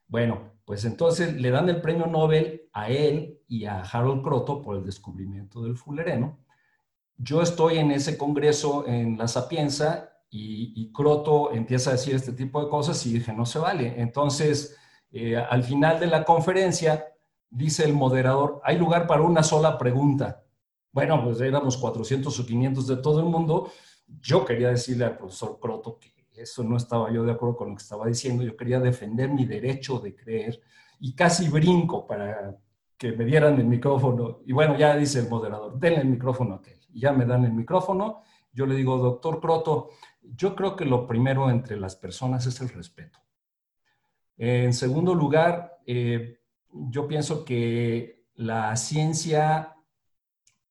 Bueno, 0.07 0.50
pues 0.65 0.85
entonces 0.85 1.39
le 1.39 1.51
dan 1.51 1.69
el 1.69 1.81
premio 1.81 2.07
Nobel 2.07 2.69
a 2.73 2.89
él 2.89 3.39
y 3.47 3.65
a 3.65 3.81
Harold 3.81 4.23
Croto 4.23 4.61
por 4.61 4.77
el 4.77 4.85
descubrimiento 4.85 5.63
del 5.63 5.75
fulereno. 5.75 6.39
Yo 7.17 7.41
estoy 7.41 7.77
en 7.77 7.91
ese 7.91 8.17
congreso 8.17 8.87
en 8.87 9.17
La 9.17 9.27
Sapienza 9.27 10.11
y, 10.29 10.91
Croto 10.93 11.51
empieza 11.51 11.89
a 11.89 11.93
decir 11.93 12.15
este 12.15 12.31
tipo 12.31 12.63
de 12.63 12.69
cosas 12.69 13.05
y 13.05 13.13
dije, 13.13 13.33
no 13.33 13.45
se 13.45 13.59
vale. 13.59 14.01
Entonces, 14.01 14.77
eh, 15.11 15.35
al 15.35 15.63
final 15.63 15.99
de 15.99 16.07
la 16.07 16.23
conferencia, 16.23 17.05
dice 17.49 17.83
el 17.83 17.93
moderador, 17.93 18.61
hay 18.63 18.77
lugar 18.77 19.07
para 19.07 19.21
una 19.21 19.43
sola 19.43 19.77
pregunta. 19.77 20.45
Bueno, 20.93 21.21
pues 21.23 21.39
éramos 21.41 21.77
400 21.77 22.39
o 22.39 22.45
500 22.45 22.87
de 22.87 22.97
todo 22.97 23.19
el 23.19 23.25
mundo. 23.25 23.71
Yo 24.07 24.45
quería 24.45 24.69
decirle 24.69 25.05
al 25.05 25.17
profesor 25.17 25.59
Croto 25.59 25.99
que 25.99 26.10
eso 26.35 26.63
no 26.63 26.77
estaba 26.77 27.11
yo 27.11 27.23
de 27.23 27.31
acuerdo 27.31 27.55
con 27.55 27.69
lo 27.69 27.75
que 27.75 27.83
estaba 27.83 28.07
diciendo. 28.07 28.43
Yo 28.43 28.55
quería 28.55 28.79
defender 28.79 29.29
mi 29.29 29.45
derecho 29.45 29.99
de 29.99 30.15
creer 30.15 30.61
y 30.99 31.15
casi 31.15 31.49
brinco 31.49 32.05
para 32.05 32.57
que 32.97 33.11
me 33.13 33.25
dieran 33.25 33.59
el 33.59 33.65
micrófono. 33.65 34.41
Y 34.45 34.53
bueno, 34.53 34.77
ya 34.77 34.95
dice 34.95 35.19
el 35.19 35.29
moderador, 35.29 35.79
denle 35.79 36.01
el 36.01 36.07
micrófono 36.07 36.53
a 36.53 36.57
aquel. 36.57 36.79
Y 36.93 37.01
ya 37.01 37.11
me 37.11 37.25
dan 37.25 37.43
el 37.45 37.53
micrófono. 37.53 38.21
Yo 38.53 38.65
le 38.65 38.75
digo, 38.75 38.97
doctor 38.97 39.39
Croto, 39.39 39.89
yo 40.21 40.55
creo 40.55 40.75
que 40.75 40.85
lo 40.85 41.07
primero 41.07 41.49
entre 41.49 41.79
las 41.79 41.95
personas 41.95 42.45
es 42.45 42.61
el 42.61 42.69
respeto. 42.69 43.19
En 44.37 44.73
segundo 44.73 45.15
lugar, 45.15 45.79
eh, 45.85 46.41
yo 46.71 47.07
pienso 47.07 47.43
que 47.43 48.25
la 48.35 48.75
ciencia, 48.75 49.75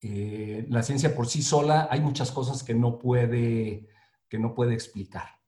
eh, 0.00 0.66
la 0.68 0.82
ciencia 0.82 1.14
por 1.14 1.26
sí 1.26 1.42
sola, 1.42 1.88
hay 1.90 2.00
muchas 2.00 2.30
cosas 2.30 2.62
que 2.62 2.74
no 2.74 2.98
puede, 2.98 3.88
que 4.28 4.38
no 4.38 4.54
puede 4.54 4.74
explicar. 4.74 5.39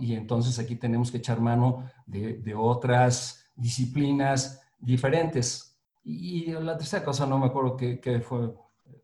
Y 0.00 0.14
entonces 0.14 0.58
aquí 0.58 0.76
tenemos 0.76 1.10
que 1.10 1.18
echar 1.18 1.40
mano 1.40 1.90
de, 2.06 2.54
otras 2.56 3.44
disciplinas 3.56 4.62
diferentes. 4.78 5.76
Y 6.04 6.52
la 6.52 6.76
tercera 6.76 7.04
cosa, 7.04 7.26
no 7.26 7.38
me 7.38 7.46
acuerdo 7.46 7.76
qué, 7.76 8.22
fue 8.24 8.54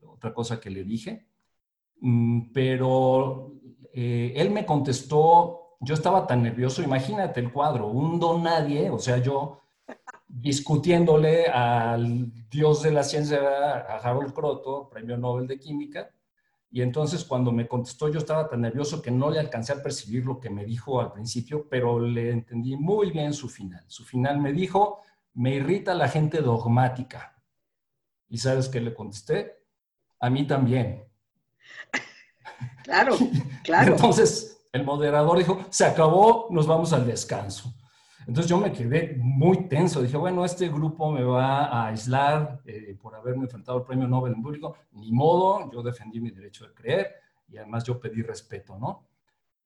otra 0.07 0.33
cosa 0.33 0.61
que 0.61 0.71
le 0.71 0.85
dije, 0.85 1.27
mm, 2.01 2.53
pero 2.53 3.53
eh, 3.93 4.35
él 4.37 4.51
me 4.51 4.67
contestó, 4.67 5.77
yo 5.81 5.95
estaba 5.95 6.27
tan 6.27 6.43
nervioso, 6.43 6.83
imagínate 6.83 7.41
el 7.41 7.53
cuadro, 7.53 7.89
un 7.89 8.21
don 8.21 8.43
nadie, 8.43 8.91
o 8.91 8.99
sea, 8.99 9.17
yo 9.19 9.61
discutiéndole 10.29 11.47
al 11.47 12.33
dios 12.51 12.83
de 12.83 12.93
la 12.93 13.03
ciencia, 13.03 13.41
a 13.41 13.97
Harold 13.97 14.33
Croto, 14.33 14.89
premio 14.89 15.17
Nobel 15.17 15.47
de 15.47 15.59
Química, 15.59 16.11
y 16.73 16.83
entonces 16.83 17.25
cuando 17.25 17.51
me 17.51 17.67
contestó 17.67 18.09
yo 18.09 18.19
estaba 18.19 18.49
tan 18.49 18.61
nervioso 18.61 19.03
que 19.03 19.11
no 19.11 19.29
le 19.29 19.41
alcancé 19.41 19.73
a 19.73 19.83
percibir 19.83 20.25
lo 20.25 20.39
que 20.39 20.51
me 20.51 20.65
dijo 20.65 21.01
al 21.01 21.13
principio, 21.13 21.67
pero 21.69 21.99
le 21.99 22.31
entendí 22.31 22.77
muy 22.77 23.11
bien 23.11 23.33
su 23.33 23.49
final. 23.49 23.85
Su 23.89 24.05
final 24.05 24.39
me 24.39 24.53
dijo, 24.53 25.01
me 25.35 25.57
irrita 25.57 25.95
la 25.95 26.09
gente 26.09 26.41
dogmática. 26.41 27.43
¿Y 28.29 28.39
sabes 28.39 28.69
qué 28.69 28.81
le 28.81 28.95
contesté? 28.95 29.65
A 30.21 30.31
mí 30.31 30.47
también. 30.47 31.05
Claro, 32.85 33.17
claro. 33.65 33.95
Entonces 33.95 34.65
el 34.73 34.85
moderador 34.85 35.39
dijo, 35.39 35.65
se 35.71 35.85
acabó, 35.85 36.47
nos 36.51 36.69
vamos 36.69 36.93
al 36.93 37.05
descanso. 37.05 37.75
Entonces 38.27 38.49
yo 38.49 38.59
me 38.59 38.73
quedé 38.73 39.17
muy 39.19 39.69
tenso. 39.69 40.03
Dije, 40.03 40.17
bueno, 40.17 40.45
este 40.45 40.69
grupo 40.69 41.11
me 41.11 41.25
va 41.25 41.67
a 41.67 41.89
aislar 41.89 42.61
eh, 42.65 42.97
por 43.01 43.15
haberme 43.15 43.45
enfrentado 43.45 43.79
al 43.79 43.85
premio 43.85 44.07
Nobel 44.07 44.35
en 44.35 44.43
público. 44.43 44.77
Ni 44.93 45.13
modo, 45.13 45.71
yo 45.73 45.83
defendí 45.83 46.21
mi 46.21 46.31
derecho 46.31 46.67
de 46.67 46.75
creer 46.75 47.15
y 47.49 47.57
además 47.57 47.85
yo 47.85 47.99
pedí 47.99 48.23
respeto, 48.23 48.79
¿no? 48.79 49.07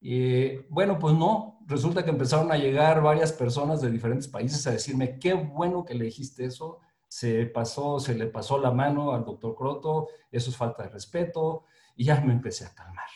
Y 0.01 0.57
bueno, 0.69 0.99
pues 0.99 1.15
no, 1.15 1.61
resulta 1.67 2.05
que 2.05 2.11
empezaron 2.11 2.53
a 2.53 2.57
llegar 2.57 3.03
varias 3.03 3.33
personas 3.33 3.81
de 3.81 3.91
diferentes 3.91 4.29
países 4.29 4.67
a 4.67 4.73
decirme, 4.73 5.19
qué 5.19 5.33
bueno 5.33 5.85
que 5.85 5.95
le 5.95 6.05
dijiste 6.05 6.45
eso, 6.45 6.81
se 7.09 7.47
pasó, 7.47 7.99
se 8.01 8.15
le 8.15 8.27
pasó 8.27 8.59
la 8.59 8.71
mano 8.71 9.13
al 9.13 9.25
doctor 9.25 9.55
Croto, 9.55 10.09
eso 10.31 10.51
es 10.51 10.57
falta 10.57 10.83
de 10.83 10.91
respeto, 10.91 11.65
y 11.97 12.05
ya 12.05 12.21
me 12.21 12.33
empecé 12.33 12.67
a 12.67 12.75
calmar. 12.75 13.07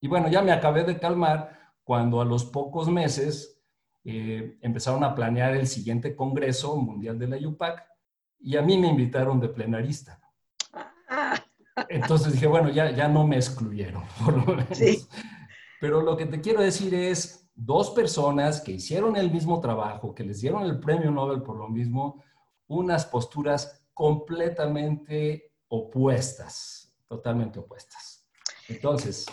Y 0.00 0.08
bueno, 0.08 0.28
ya 0.28 0.42
me 0.42 0.52
acabé 0.52 0.84
de 0.84 0.98
calmar 0.98 1.72
cuando 1.84 2.20
a 2.20 2.24
los 2.24 2.44
pocos 2.44 2.88
meses 2.88 3.61
eh, 4.04 4.58
empezaron 4.60 5.04
a 5.04 5.14
planear 5.14 5.54
el 5.54 5.66
siguiente 5.66 6.16
Congreso 6.16 6.76
Mundial 6.76 7.18
de 7.18 7.28
la 7.28 7.38
IUPAC 7.38 7.84
y 8.40 8.56
a 8.56 8.62
mí 8.62 8.76
me 8.76 8.88
invitaron 8.88 9.40
de 9.40 9.48
plenarista. 9.48 10.20
Entonces 11.88 12.32
dije, 12.32 12.46
bueno, 12.46 12.70
ya, 12.70 12.90
ya 12.90 13.08
no 13.08 13.26
me 13.26 13.36
excluyeron, 13.36 14.02
Pero 15.80 16.00
lo 16.00 16.16
que 16.16 16.26
te 16.26 16.40
quiero 16.40 16.60
decir 16.60 16.94
es, 16.94 17.42
dos 17.54 17.90
personas 17.90 18.60
que 18.60 18.72
hicieron 18.72 19.16
el 19.16 19.30
mismo 19.30 19.60
trabajo, 19.60 20.14
que 20.14 20.24
les 20.24 20.40
dieron 20.40 20.62
el 20.64 20.78
premio 20.80 21.10
Nobel 21.10 21.42
por 21.42 21.56
lo 21.56 21.68
mismo, 21.68 22.22
unas 22.68 23.06
posturas 23.06 23.84
completamente 23.92 25.52
opuestas, 25.68 26.94
totalmente 27.08 27.58
opuestas. 27.58 28.26
Entonces, 28.68 29.26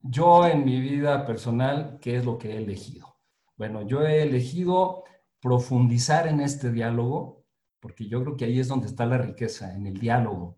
yo 0.00 0.46
en 0.46 0.64
mi 0.64 0.80
vida 0.80 1.26
personal, 1.26 1.98
¿qué 2.00 2.16
es 2.16 2.24
lo 2.24 2.38
que 2.38 2.52
he 2.52 2.56
elegido? 2.58 3.13
Bueno, 3.56 3.82
yo 3.82 4.06
he 4.06 4.22
elegido 4.22 5.04
profundizar 5.40 6.26
en 6.26 6.40
este 6.40 6.72
diálogo, 6.72 7.44
porque 7.80 8.08
yo 8.08 8.22
creo 8.22 8.36
que 8.36 8.46
ahí 8.46 8.58
es 8.58 8.68
donde 8.68 8.86
está 8.86 9.06
la 9.06 9.18
riqueza, 9.18 9.74
en 9.74 9.86
el 9.86 9.98
diálogo. 9.98 10.56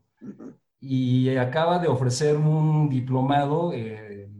Y 0.80 1.36
acaba 1.36 1.78
de 1.78 1.88
ofrecer 1.88 2.36
un 2.36 2.88
diplomado, 2.88 3.72
eh, 3.72 4.30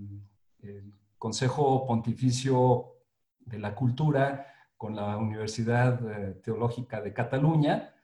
el 0.63 0.95
Consejo 1.19 1.87
Pontificio 1.87 2.93
de 3.41 3.59
la 3.59 3.75
Cultura, 3.75 4.47
con 4.77 4.95
la 4.95 5.17
Universidad 5.17 6.01
eh, 6.09 6.35
Teológica 6.45 7.01
de 7.01 7.13
Cataluña, 7.13 7.95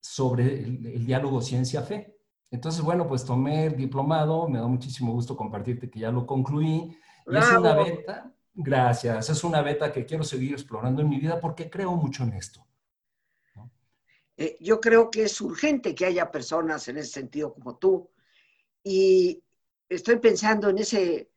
sobre 0.00 0.62
el, 0.62 0.86
el 0.86 1.06
diálogo 1.06 1.40
ciencia-fe. 1.40 2.18
Entonces, 2.50 2.82
bueno, 2.82 3.06
pues 3.06 3.24
tomé 3.24 3.66
el 3.66 3.76
diplomado, 3.76 4.48
me 4.48 4.58
da 4.58 4.66
muchísimo 4.66 5.12
gusto 5.12 5.36
compartirte 5.36 5.90
que 5.90 6.00
ya 6.00 6.10
lo 6.10 6.26
concluí. 6.26 6.96
Y 7.26 7.36
es 7.36 7.52
una 7.52 7.74
beta, 7.74 8.32
Gracias. 8.60 9.30
Es 9.30 9.44
una 9.44 9.62
beta 9.62 9.92
que 9.92 10.04
quiero 10.04 10.24
seguir 10.24 10.52
explorando 10.52 11.00
en 11.00 11.08
mi 11.08 11.20
vida 11.20 11.40
porque 11.40 11.70
creo 11.70 11.92
mucho 11.92 12.24
en 12.24 12.32
esto. 12.32 12.66
Eh, 14.36 14.56
yo 14.58 14.80
creo 14.80 15.12
que 15.12 15.22
es 15.22 15.40
urgente 15.40 15.94
que 15.94 16.06
haya 16.06 16.30
personas 16.30 16.88
en 16.88 16.98
ese 16.98 17.12
sentido 17.12 17.54
como 17.54 17.76
tú. 17.76 18.10
Y 18.82 19.40
estoy 19.88 20.16
pensando 20.16 20.70
en 20.70 20.78
ese 20.78 21.30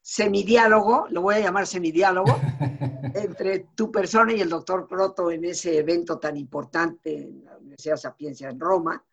semidiálogo, 0.00 1.08
lo 1.10 1.22
voy 1.22 1.34
a 1.34 1.40
llamar 1.40 1.66
semidiálogo, 1.66 2.32
entre 3.14 3.66
tu 3.74 3.90
persona 3.90 4.32
y 4.32 4.40
el 4.40 4.48
doctor 4.48 4.86
Proto 4.86 5.32
en 5.32 5.46
ese 5.46 5.78
evento 5.78 6.16
tan 6.20 6.36
importante 6.36 7.12
en 7.12 7.44
la 7.44 7.56
Universidad 7.58 7.96
Sapiencia 7.96 8.50
en 8.50 8.60
Roma, 8.60 9.04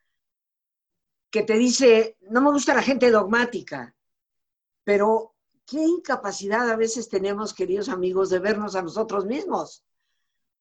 que 1.31 1.41
te 1.41 1.53
dice, 1.57 2.17
no 2.29 2.41
me 2.41 2.51
gusta 2.51 2.75
la 2.75 2.83
gente 2.83 3.09
dogmática, 3.09 3.95
pero 4.83 5.32
qué 5.65 5.81
incapacidad 5.81 6.69
a 6.69 6.75
veces 6.75 7.09
tenemos, 7.09 7.53
queridos 7.53 7.89
amigos, 7.89 8.29
de 8.29 8.39
vernos 8.39 8.75
a 8.75 8.81
nosotros 8.81 9.25
mismos. 9.25 9.83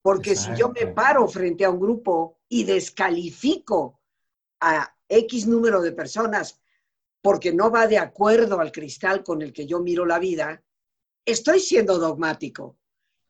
Porque 0.01 0.35
si 0.35 0.55
yo 0.57 0.71
me 0.71 0.89
paro 0.89 1.29
frente 1.29 1.65
a 1.65 1.71
un 1.71 1.79
grupo 1.79 2.39
y 2.49 2.65
descalifico 2.65 4.01
a 4.61 4.95
X 5.09 5.47
número 5.47 5.81
de 5.81 5.93
personas 5.93 6.61
porque 7.21 7.53
no 7.53 7.71
va 7.71 7.87
de 7.87 7.99
acuerdo 7.99 8.59
al 8.61 8.73
cristal 8.73 9.23
con 9.23 9.43
el 9.43 9.53
que 9.53 9.65
yo 9.65 9.79
miro 9.79 10.05
la 10.05 10.19
vida, 10.19 10.63
estoy 11.25 11.61
siendo 11.61 11.99
dogmático. 11.99 12.77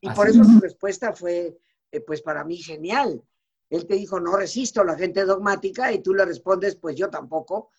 Y 0.00 0.10
por 0.10 0.28
eso 0.28 0.42
su 0.44 0.58
respuesta 0.60 1.12
fue, 1.12 1.58
eh, 1.92 2.00
pues 2.00 2.22
para 2.22 2.42
mí, 2.42 2.56
genial. 2.56 3.22
Él 3.68 3.86
te 3.86 3.94
dijo, 3.94 4.18
no 4.18 4.34
resisto 4.34 4.80
a 4.80 4.84
la 4.84 4.96
gente 4.96 5.24
dogmática 5.24 5.92
y 5.92 6.00
tú 6.00 6.14
le 6.14 6.24
respondes, 6.24 6.76
pues 6.76 6.96
yo 6.96 7.10
tampoco. 7.10 7.70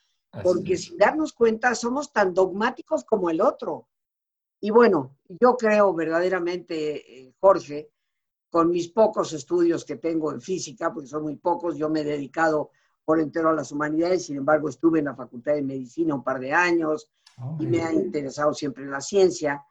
Porque 0.41 0.78
sin 0.78 0.98
darnos 0.98 1.34
cuenta 1.34 1.76
somos 1.76 2.12
tan 2.12 2.34
dogmáticos 2.34 3.04
como 3.04 3.30
el 3.30 3.41
otro. 3.41 3.88
Y 4.60 4.72
bueno, 4.72 5.17
yo 5.28 5.56
creo 5.58 5.93
verdaderamente, 5.93 7.26
eh, 7.26 7.34
Jorge, 7.39 7.91
con 8.50 8.69
mis 8.69 8.88
pocos 8.89 9.34
estudios 9.34 9.84
que 9.84 9.98
tengo 9.98 10.32
en 10.32 10.41
física, 10.41 10.93
porque 10.93 11.10
son 11.10 11.24
muy 11.24 11.36
pocos, 11.36 11.78
yo 11.78 11.89
me 11.89 12.02
he 12.02 12.04
dedicado 12.04 12.72
por 13.06 13.19
entero 13.19 13.50
a 13.50 13.54
las 13.54 13.72
humanidades, 13.72 14.26
sin 14.26 14.38
embargo 14.38 14.69
estuve 14.69 15.00
en 15.00 15.06
la 15.06 15.15
Facultad 15.15 15.56
de 15.56 15.62
Medicina 15.62 16.15
un 16.15 16.24
par 16.24 16.39
de 16.39 16.54
años 16.54 17.10
y 17.60 17.65
me 17.65 17.82
ha 17.82 17.91
interesado 17.91 18.54
siempre 18.54 18.86
la 18.86 19.02
ciencia. 19.02 19.65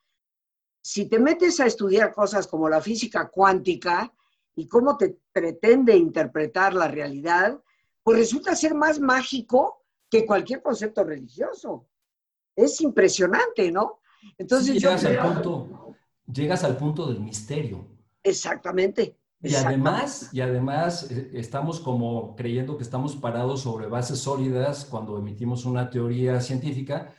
Si 0.83 1.09
te 1.09 1.19
metes 1.19 1.61
a 1.61 1.67
estudiar 1.67 2.13
cosas 2.13 2.47
como 2.47 2.69
la 2.69 2.81
física 2.81 3.29
cuántica 3.29 4.13
y 4.55 4.67
cómo 4.67 4.97
te 4.97 5.17
pretende 5.33 5.97
interpretar 5.97 6.75
la 6.75 6.89
realidad, 6.89 7.59
pues 8.03 8.19
resulta 8.19 8.55
ser 8.57 8.75
más 8.75 9.01
mágico 9.01 9.82
que 10.13 10.27
cualquier 10.27 10.61
concepto 10.61 11.03
religioso. 11.03 11.89
Es 12.55 12.83
impresionante, 12.83 13.73
¿no? 13.73 14.01
Entonces 14.37 14.75
llegas, 14.75 15.03
al 15.07 15.19
punto, 15.19 15.97
llegas 16.31 16.65
al 16.65 16.77
punto 16.77 17.07
del 17.07 17.19
misterio. 17.19 17.89
Exactamente. 18.23 19.17
Y 19.41 19.55
además, 19.55 20.29
y 20.31 20.43
además 20.43 21.11
eh, 21.11 21.31
estamos 21.33 21.81
como 21.81 22.37
creyendo 22.37 22.77
que 22.77 22.83
estamos 22.83 23.17
parados 23.17 23.63
sobre 23.63 23.87
bases 23.87 24.19
sólidas 24.19 24.85
cuando 24.85 25.17
emitimos 25.17 25.65
una 25.65 25.89
teoría 25.89 26.43
científica, 26.43 27.15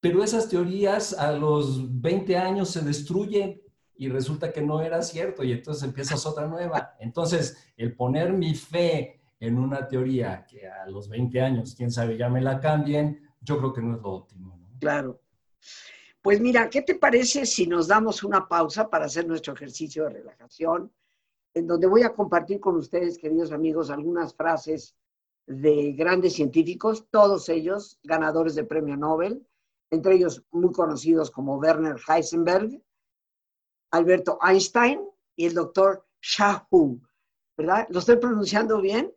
pero 0.00 0.24
esas 0.24 0.48
teorías 0.48 1.12
a 1.12 1.32
los 1.32 2.00
20 2.00 2.34
años 2.38 2.70
se 2.70 2.80
destruyen 2.80 3.60
y 3.94 4.08
resulta 4.08 4.52
que 4.52 4.62
no 4.62 4.80
era 4.80 5.02
cierto 5.02 5.44
y 5.44 5.52
entonces 5.52 5.82
empiezas 5.82 6.24
otra 6.24 6.46
nueva. 6.46 6.96
Entonces, 6.98 7.58
el 7.76 7.94
poner 7.94 8.32
mi 8.32 8.54
fe 8.54 9.17
en 9.40 9.58
una 9.58 9.86
teoría 9.86 10.44
que 10.44 10.68
a 10.68 10.86
los 10.86 11.08
20 11.08 11.40
años, 11.40 11.74
quién 11.76 11.90
sabe, 11.90 12.16
ya 12.16 12.28
me 12.28 12.40
la 12.40 12.60
cambien, 12.60 13.28
yo 13.40 13.58
creo 13.58 13.72
que 13.72 13.82
no 13.82 13.96
es 13.96 14.02
lo 14.02 14.10
óptimo. 14.10 14.58
Claro. 14.80 15.20
Pues 16.20 16.40
mira, 16.40 16.68
¿qué 16.68 16.82
te 16.82 16.96
parece 16.96 17.46
si 17.46 17.66
nos 17.66 17.88
damos 17.88 18.22
una 18.22 18.48
pausa 18.48 18.90
para 18.90 19.06
hacer 19.06 19.26
nuestro 19.26 19.54
ejercicio 19.54 20.04
de 20.04 20.10
relajación, 20.10 20.92
en 21.54 21.66
donde 21.66 21.86
voy 21.86 22.02
a 22.02 22.14
compartir 22.14 22.60
con 22.60 22.76
ustedes, 22.76 23.18
queridos 23.18 23.52
amigos, 23.52 23.90
algunas 23.90 24.34
frases 24.34 24.96
de 25.46 25.92
grandes 25.92 26.34
científicos, 26.34 27.06
todos 27.10 27.48
ellos 27.48 27.98
ganadores 28.02 28.54
de 28.54 28.64
premio 28.64 28.96
Nobel, 28.96 29.46
entre 29.90 30.16
ellos 30.16 30.44
muy 30.50 30.72
conocidos 30.72 31.30
como 31.30 31.56
Werner 31.56 31.96
Heisenberg, 32.06 32.82
Alberto 33.90 34.38
Einstein 34.42 35.00
y 35.34 35.46
el 35.46 35.54
doctor 35.54 36.06
Shahu, 36.20 37.00
¿verdad? 37.56 37.86
¿Lo 37.88 38.00
estoy 38.00 38.16
pronunciando 38.16 38.80
bien? 38.80 39.14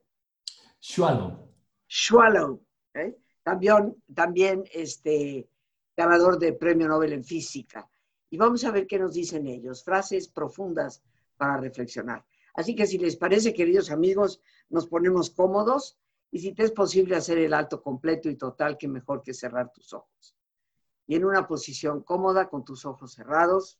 Swallow. 0.81 1.47
Swallow. 1.87 2.65
¿eh? 2.95 3.15
También, 3.43 4.03
también 4.13 4.63
este, 4.73 5.47
ganador 5.95 6.39
de 6.39 6.53
Premio 6.53 6.87
Nobel 6.87 7.13
en 7.13 7.23
Física. 7.23 7.87
Y 8.31 8.37
vamos 8.37 8.63
a 8.63 8.71
ver 8.71 8.87
qué 8.87 8.97
nos 8.97 9.13
dicen 9.13 9.45
ellos. 9.45 9.83
Frases 9.83 10.27
profundas 10.27 11.03
para 11.37 11.57
reflexionar. 11.57 12.25
Así 12.55 12.75
que 12.75 12.87
si 12.87 12.97
les 12.97 13.15
parece, 13.15 13.53
queridos 13.53 13.91
amigos, 13.91 14.41
nos 14.69 14.87
ponemos 14.87 15.29
cómodos 15.29 15.99
y 16.31 16.39
si 16.39 16.53
te 16.53 16.63
es 16.63 16.71
posible 16.71 17.15
hacer 17.15 17.37
el 17.37 17.53
alto 17.53 17.81
completo 17.83 18.29
y 18.29 18.35
total, 18.35 18.77
que 18.77 18.87
mejor 18.87 19.21
que 19.21 19.33
cerrar 19.33 19.71
tus 19.71 19.93
ojos. 19.93 20.35
Y 21.05 21.15
en 21.15 21.25
una 21.25 21.47
posición 21.47 22.01
cómoda, 22.03 22.49
con 22.49 22.65
tus 22.65 22.85
ojos 22.85 23.13
cerrados, 23.13 23.79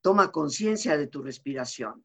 toma 0.00 0.30
conciencia 0.30 0.96
de 0.96 1.08
tu 1.08 1.22
respiración 1.22 2.04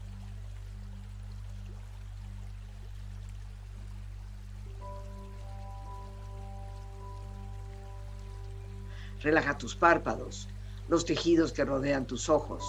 Relaja 9.23 9.55
tus 9.57 9.75
párpados, 9.75 10.47
los 10.87 11.05
tejidos 11.05 11.53
que 11.53 11.63
rodean 11.63 12.07
tus 12.07 12.27
ojos. 12.27 12.63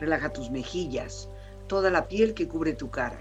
Relaja 0.00 0.32
tus 0.32 0.50
mejillas, 0.50 1.28
toda 1.68 1.88
la 1.88 2.08
piel 2.08 2.34
que 2.34 2.48
cubre 2.48 2.74
tu 2.74 2.90
cara. 2.90 3.20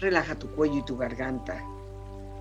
Relaja 0.00 0.34
tu 0.34 0.50
cuello 0.56 0.78
y 0.78 0.84
tu 0.84 0.96
garganta. 0.96 1.64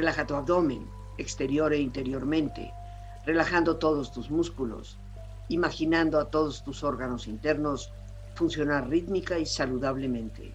Relaja 0.00 0.26
tu 0.26 0.34
abdomen, 0.34 0.88
exterior 1.18 1.74
e 1.74 1.78
interiormente, 1.78 2.72
relajando 3.26 3.76
todos 3.76 4.10
tus 4.10 4.30
músculos, 4.30 4.96
imaginando 5.50 6.18
a 6.18 6.30
todos 6.30 6.64
tus 6.64 6.82
órganos 6.82 7.26
internos 7.26 7.92
funcionar 8.34 8.88
rítmica 8.88 9.38
y 9.38 9.44
saludablemente. 9.44 10.54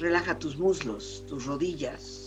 Relaja 0.00 0.36
tus 0.40 0.58
muslos, 0.58 1.22
tus 1.28 1.46
rodillas, 1.46 2.23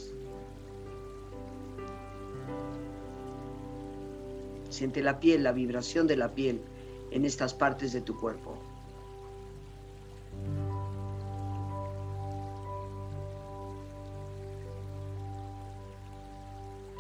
Siente 4.78 5.02
la 5.02 5.20
piel, 5.20 5.42
la 5.42 5.54
vibración 5.54 6.06
de 6.06 6.16
la 6.16 6.36
piel 6.36 6.62
en 7.10 7.26
estas 7.26 7.52
partes 7.52 7.94
de 7.94 8.02
tu 8.02 8.16
cuerpo. 8.16 8.60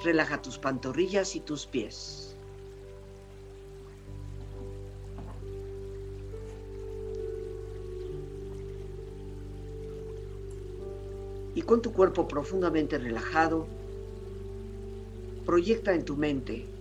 Relaja 0.04 0.42
tus 0.42 0.58
pantorrillas 0.58 1.36
y 1.36 1.40
tus 1.42 1.68
pies. 1.68 2.36
Y 11.54 11.62
con 11.62 11.84
tu 11.84 11.94
cuerpo 11.94 12.28
profundamente 12.28 12.98
relajado, 12.98 13.68
proyecta 15.46 15.94
en 15.94 16.04
tu 16.04 16.18
mente 16.18 16.77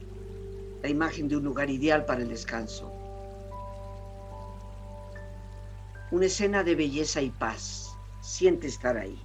la 0.87 0.91
imagen 0.91 1.27
de 1.27 1.37
un 1.37 1.43
lugar 1.43 1.69
ideal 1.69 2.05
para 2.05 2.23
el 2.23 2.29
descanso. 2.29 2.93
Una 6.13 6.27
escena 6.27 6.63
de 6.63 6.77
belleza 6.77 7.21
y 7.21 7.31
paz. 7.31 7.97
Siente 8.21 8.69
estar 8.69 8.97
ahí. 8.97 9.21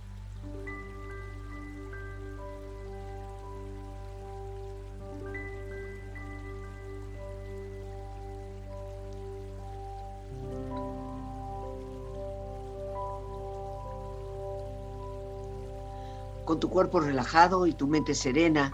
Con 16.43 16.59
tu 16.59 16.71
cuerpo 16.71 17.01
relajado 17.01 17.67
y 17.67 17.73
tu 17.73 17.85
mente 17.85 18.15
serena, 18.15 18.73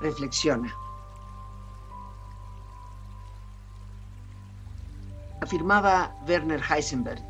reflexiona. 0.00 0.74
Afirmaba 5.44 6.16
Werner 6.26 6.58
Heisenberg, 6.58 7.22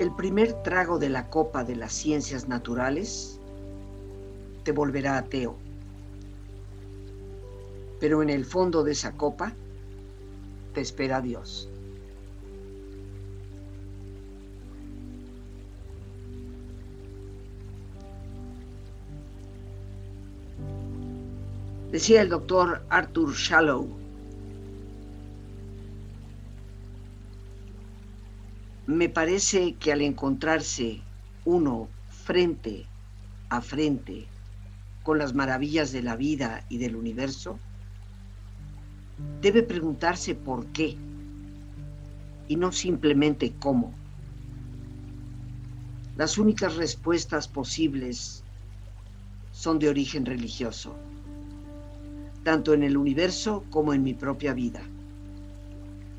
el 0.00 0.10
primer 0.16 0.54
trago 0.62 0.98
de 0.98 1.10
la 1.10 1.28
copa 1.28 1.62
de 1.62 1.76
las 1.76 1.92
ciencias 1.92 2.48
naturales 2.48 3.38
te 4.62 4.72
volverá 4.72 5.18
ateo. 5.18 5.58
Pero 8.00 8.22
en 8.22 8.30
el 8.30 8.46
fondo 8.46 8.82
de 8.82 8.92
esa 8.92 9.12
copa 9.12 9.52
te 10.72 10.80
espera 10.80 11.20
Dios. 11.20 11.68
Decía 21.92 22.22
el 22.22 22.30
doctor 22.30 22.82
Arthur 22.88 23.34
Shallow, 23.34 24.03
me 28.94 29.08
parece 29.08 29.74
que 29.74 29.92
al 29.92 30.00
encontrarse 30.00 31.00
uno 31.44 31.88
frente 32.08 32.86
a 33.50 33.60
frente 33.60 34.26
con 35.02 35.18
las 35.18 35.34
maravillas 35.34 35.92
de 35.92 36.02
la 36.02 36.16
vida 36.16 36.64
y 36.68 36.78
del 36.78 36.96
universo, 36.96 37.58
debe 39.42 39.62
preguntarse 39.62 40.34
por 40.34 40.66
qué 40.66 40.96
y 42.48 42.56
no 42.56 42.72
simplemente 42.72 43.52
cómo. 43.58 43.92
Las 46.16 46.38
únicas 46.38 46.76
respuestas 46.76 47.48
posibles 47.48 48.42
son 49.52 49.78
de 49.78 49.88
origen 49.88 50.24
religioso 50.24 50.96
tanto 52.44 52.74
en 52.74 52.82
el 52.82 52.96
universo 52.96 53.64
como 53.70 53.94
en 53.94 54.02
mi 54.02 54.12
propia 54.12 54.52
vida. 54.52 54.82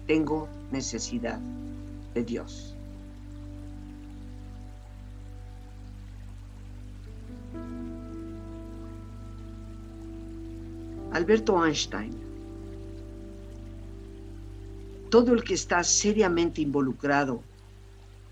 Tengo 0.08 0.50
necesidad 0.72 1.40
de 2.15 2.23
Dios. 2.23 2.75
Alberto 11.12 11.63
Einstein. 11.63 12.13
Todo 15.10 15.34
el 15.34 15.43
que 15.43 15.54
está 15.54 15.84
seriamente 15.84 16.62
involucrado 16.62 17.41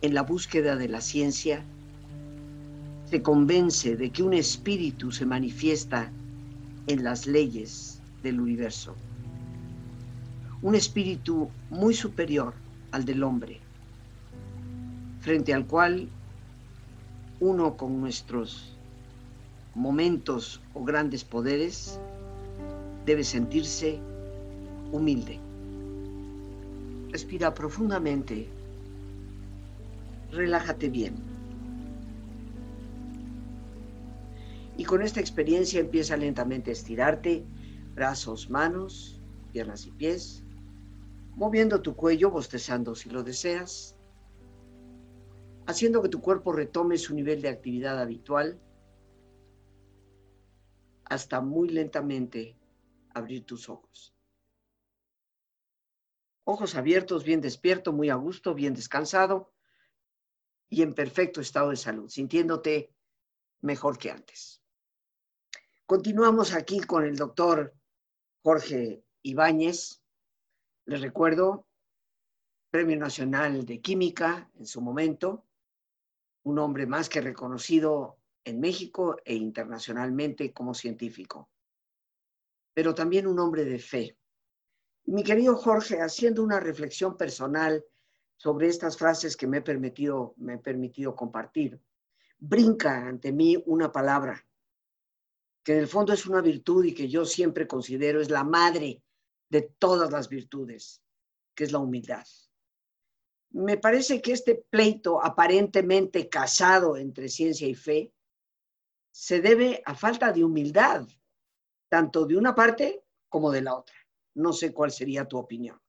en 0.01 0.13
la 0.13 0.23
búsqueda 0.23 0.75
de 0.75 0.89
la 0.89 0.99
ciencia 0.99 1.63
se 3.09 3.21
convence 3.21 3.95
de 3.95 4.09
que 4.09 4.23
un 4.23 4.33
espíritu 4.33 5.11
se 5.11 5.25
manifiesta 5.25 6.11
en 6.87 7.03
las 7.03 7.25
leyes 7.25 8.01
del 8.21 8.41
universo. 8.41 8.95
Un 10.61 10.75
espíritu 10.75 11.49
muy 11.69 11.93
superior 11.93 12.53
al 12.91 13.05
del 13.05 13.23
hombre, 13.23 13.61
frente 15.23 15.53
al 15.53 15.65
cual 15.65 16.09
uno 17.39 17.77
con 17.77 18.01
nuestros 18.01 18.77
momentos 19.73 20.61
o 20.73 20.83
grandes 20.83 21.23
poderes 21.23 21.97
debe 23.05 23.23
sentirse 23.23 23.99
humilde. 24.91 25.39
Respira 27.09 27.53
profundamente. 27.53 28.49
Relájate 30.31 30.89
bien. 30.89 31.15
Y 34.77 34.83
con 34.83 35.01
esta 35.03 35.21
experiencia 35.21 35.79
empieza 35.79 36.17
lentamente 36.17 36.71
a 36.71 36.73
estirarte, 36.73 37.45
brazos, 37.95 38.49
manos, 38.49 39.21
piernas 39.53 39.85
y 39.85 39.91
pies, 39.91 40.43
moviendo 41.37 41.81
tu 41.81 41.95
cuello, 41.95 42.29
bostezando 42.29 42.93
si 42.93 43.09
lo 43.09 43.23
deseas, 43.23 43.95
haciendo 45.65 46.01
que 46.01 46.09
tu 46.09 46.21
cuerpo 46.21 46.51
retome 46.51 46.97
su 46.97 47.13
nivel 47.13 47.41
de 47.41 47.49
actividad 47.49 47.99
habitual 47.99 48.59
hasta 51.05 51.41
muy 51.41 51.69
lentamente 51.69 52.57
abrir 53.13 53.45
tus 53.45 53.69
ojos. 53.69 54.13
Ojos 56.45 56.75
abiertos, 56.75 57.23
bien 57.23 57.39
despierto, 57.39 57.93
muy 57.93 58.09
a 58.09 58.15
gusto, 58.15 58.53
bien 58.53 58.73
descansado 58.73 59.53
y 60.69 60.81
en 60.81 60.93
perfecto 60.93 61.39
estado 61.39 61.69
de 61.69 61.77
salud, 61.77 62.09
sintiéndote 62.09 62.93
mejor 63.61 63.97
que 63.97 64.11
antes. 64.11 64.61
Continuamos 65.85 66.53
aquí 66.53 66.81
con 66.81 67.05
el 67.05 67.15
doctor 67.15 67.73
Jorge 68.41 69.05
Ibáñez. 69.21 70.01
Les 70.85 71.01
recuerdo, 71.01 71.67
Premio 72.71 72.97
Nacional 72.97 73.65
de 73.65 73.79
Química 73.79 74.49
en 74.55 74.65
su 74.65 74.81
momento, 74.81 75.45
un 76.43 76.59
hombre 76.59 76.85
más 76.85 77.09
que 77.09 77.21
reconocido 77.21 78.17
en 78.43 78.59
México 78.59 79.17
e 79.23 79.35
internacionalmente 79.35 80.53
como 80.53 80.73
científico, 80.73 81.49
pero 82.73 82.93
también 82.93 83.27
un 83.27 83.39
hombre 83.39 83.63
de 83.65 83.79
fe. 83.79 84.17
Mi 85.05 85.23
querido 85.23 85.55
Jorge, 85.55 86.01
haciendo 86.01 86.43
una 86.43 86.59
reflexión 86.59 87.17
personal 87.17 87.83
sobre 88.35 88.67
estas 88.67 88.97
frases 88.97 89.37
que 89.37 89.47
me 89.47 89.57
he 89.57 89.61
permitido, 89.61 90.33
me 90.37 90.55
he 90.55 90.57
permitido 90.57 91.15
compartir, 91.15 91.79
brinca 92.37 93.07
ante 93.07 93.31
mí 93.31 93.61
una 93.65 93.91
palabra 93.91 94.45
que 95.63 95.73
en 95.73 95.79
el 95.79 95.87
fondo 95.87 96.11
es 96.11 96.25
una 96.25 96.41
virtud 96.41 96.83
y 96.83 96.93
que 96.93 97.07
yo 97.07 97.25
siempre 97.25 97.67
considero 97.67 98.21
es 98.21 98.29
la 98.29 98.43
madre 98.43 99.01
de 99.49 99.61
todas 99.61 100.11
las 100.11 100.27
virtudes, 100.27 101.01
que 101.55 101.63
es 101.63 101.71
la 101.71 101.79
humildad. 101.79 102.25
Me 103.53 103.77
parece 103.77 104.21
que 104.21 104.31
este 104.31 104.65
pleito 104.69 105.23
aparentemente 105.23 106.27
casado 106.27 106.97
entre 106.97 107.29
ciencia 107.29 107.67
y 107.67 107.75
fe 107.75 108.11
se 109.11 109.41
debe 109.41 109.81
a 109.85 109.93
falta 109.93 110.31
de 110.31 110.43
humildad, 110.43 111.07
tanto 111.87 112.25
de 112.25 112.35
una 112.35 112.55
parte 112.55 113.03
como 113.29 113.51
de 113.51 113.61
la 113.61 113.75
otra. 113.75 113.95
No 114.35 114.53
sé 114.53 114.73
cuál 114.73 114.91
sería 114.91 115.27
tu 115.27 115.37
opinión. 115.37 115.79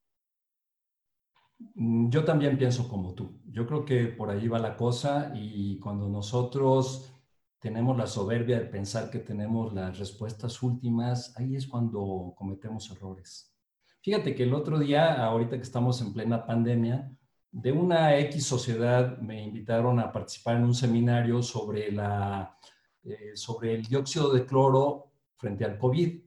Mm, 1.74 2.10
yo 2.10 2.24
también 2.24 2.58
pienso 2.58 2.86
como 2.88 3.14
tú. 3.14 3.40
Yo 3.46 3.66
creo 3.66 3.84
que 3.84 4.06
por 4.08 4.30
ahí 4.30 4.46
va 4.46 4.58
la 4.58 4.76
cosa 4.76 5.32
y 5.34 5.78
cuando 5.78 6.08
nosotros 6.08 7.10
tenemos 7.58 7.96
la 7.96 8.06
soberbia 8.06 8.58
de 8.58 8.66
pensar 8.66 9.10
que 9.10 9.20
tenemos 9.20 9.72
las 9.72 9.98
respuestas 9.98 10.62
últimas, 10.62 11.34
ahí 11.38 11.56
es 11.56 11.66
cuando 11.66 12.34
cometemos 12.36 12.90
errores. 12.90 13.56
Fíjate 14.02 14.34
que 14.34 14.42
el 14.42 14.52
otro 14.52 14.78
día, 14.78 15.24
ahorita 15.24 15.56
que 15.56 15.62
estamos 15.62 16.02
en 16.02 16.12
plena 16.12 16.44
pandemia, 16.44 17.10
de 17.54 17.70
una 17.70 18.18
X 18.18 18.44
sociedad 18.44 19.16
me 19.18 19.40
invitaron 19.40 20.00
a 20.00 20.10
participar 20.10 20.56
en 20.56 20.64
un 20.64 20.74
seminario 20.74 21.40
sobre, 21.40 21.92
la, 21.92 22.58
eh, 23.04 23.30
sobre 23.36 23.74
el 23.74 23.84
dióxido 23.84 24.32
de 24.32 24.44
cloro 24.44 25.12
frente 25.36 25.64
al 25.64 25.78
COVID. 25.78 26.20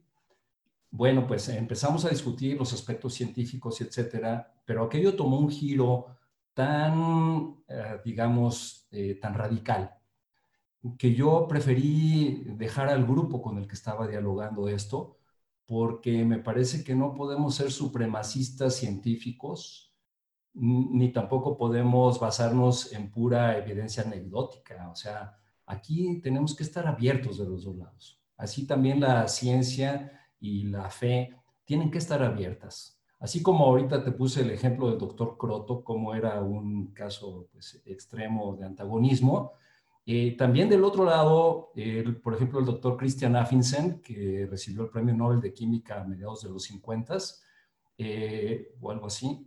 Bueno, 0.90 1.28
pues 1.28 1.50
empezamos 1.50 2.06
a 2.06 2.10
discutir 2.10 2.58
los 2.58 2.72
aspectos 2.72 3.14
científicos 3.14 3.82
y 3.82 3.84
etcétera, 3.84 4.54
pero 4.66 4.86
aquello 4.86 5.18
tomó 5.18 5.38
un 5.38 5.50
giro 5.50 6.08
tan, 6.54 7.58
digamos, 8.04 8.88
tan 9.22 9.34
radical, 9.36 9.96
que 10.98 11.14
yo 11.14 11.46
preferí 11.48 12.46
dejar 12.56 12.88
al 12.88 13.06
grupo 13.06 13.42
con 13.42 13.58
el 13.58 13.68
que 13.68 13.76
estaba 13.76 14.08
dialogando 14.08 14.68
esto, 14.70 15.18
porque 15.68 16.24
me 16.24 16.40
parece 16.40 16.84
que 16.84 16.96
no 16.96 17.14
podemos 17.14 17.54
ser 17.56 17.72
supremacistas 17.72 18.76
científicos, 18.78 19.87
ni 20.60 21.12
tampoco 21.12 21.58
podemos 21.58 22.20
basarnos 22.20 22.92
en 22.94 23.12
pura 23.12 23.58
evidencia 23.58 24.04
anecdótica. 24.04 24.90
O 24.90 24.96
sea, 24.96 25.38
aquí 25.66 26.20
tenemos 26.22 26.56
que 26.56 26.64
estar 26.64 26.88
abiertos 26.88 27.38
de 27.38 27.46
los 27.46 27.64
dos 27.64 27.76
lados. 27.76 28.20
Así 28.38 28.66
también 28.66 29.00
la 29.00 29.28
ciencia 29.28 30.22
y 30.40 30.64
la 30.64 30.90
fe 30.90 31.36
tienen 31.66 31.92
que 31.92 31.98
estar 31.98 32.24
abiertas. 32.24 33.00
Así 33.20 33.42
como 33.42 33.66
ahorita 33.66 34.04
te 34.04 34.12
puse 34.12 34.42
el 34.42 34.52
ejemplo 34.52 34.90
del 34.90 35.00
doctor 35.00 35.38
Croto, 35.38 35.84
como 35.84 36.14
era 36.14 36.42
un 36.42 36.94
caso 36.94 37.48
pues, 37.52 37.82
extremo 37.86 38.56
de 38.56 38.66
antagonismo, 38.66 39.54
eh, 40.06 40.38
también 40.38 40.70
del 40.70 40.86
otro 40.86 41.04
lado, 41.04 41.74
por 42.24 42.34
ejemplo, 42.34 42.60
el 42.60 42.66
doctor 42.66 42.96
Christian 42.96 43.36
Affinsen, 43.36 44.02
que 44.02 44.48
recibió 44.50 44.84
el 44.84 44.90
Premio 44.90 45.14
Nobel 45.14 45.42
de 45.42 45.52
Química 45.52 46.00
a 46.00 46.06
mediados 46.06 46.44
de 46.44 46.50
los 46.50 46.64
50 46.64 47.18
eh, 47.98 48.74
o 48.80 48.92
algo 48.92 49.08
así, 49.08 49.46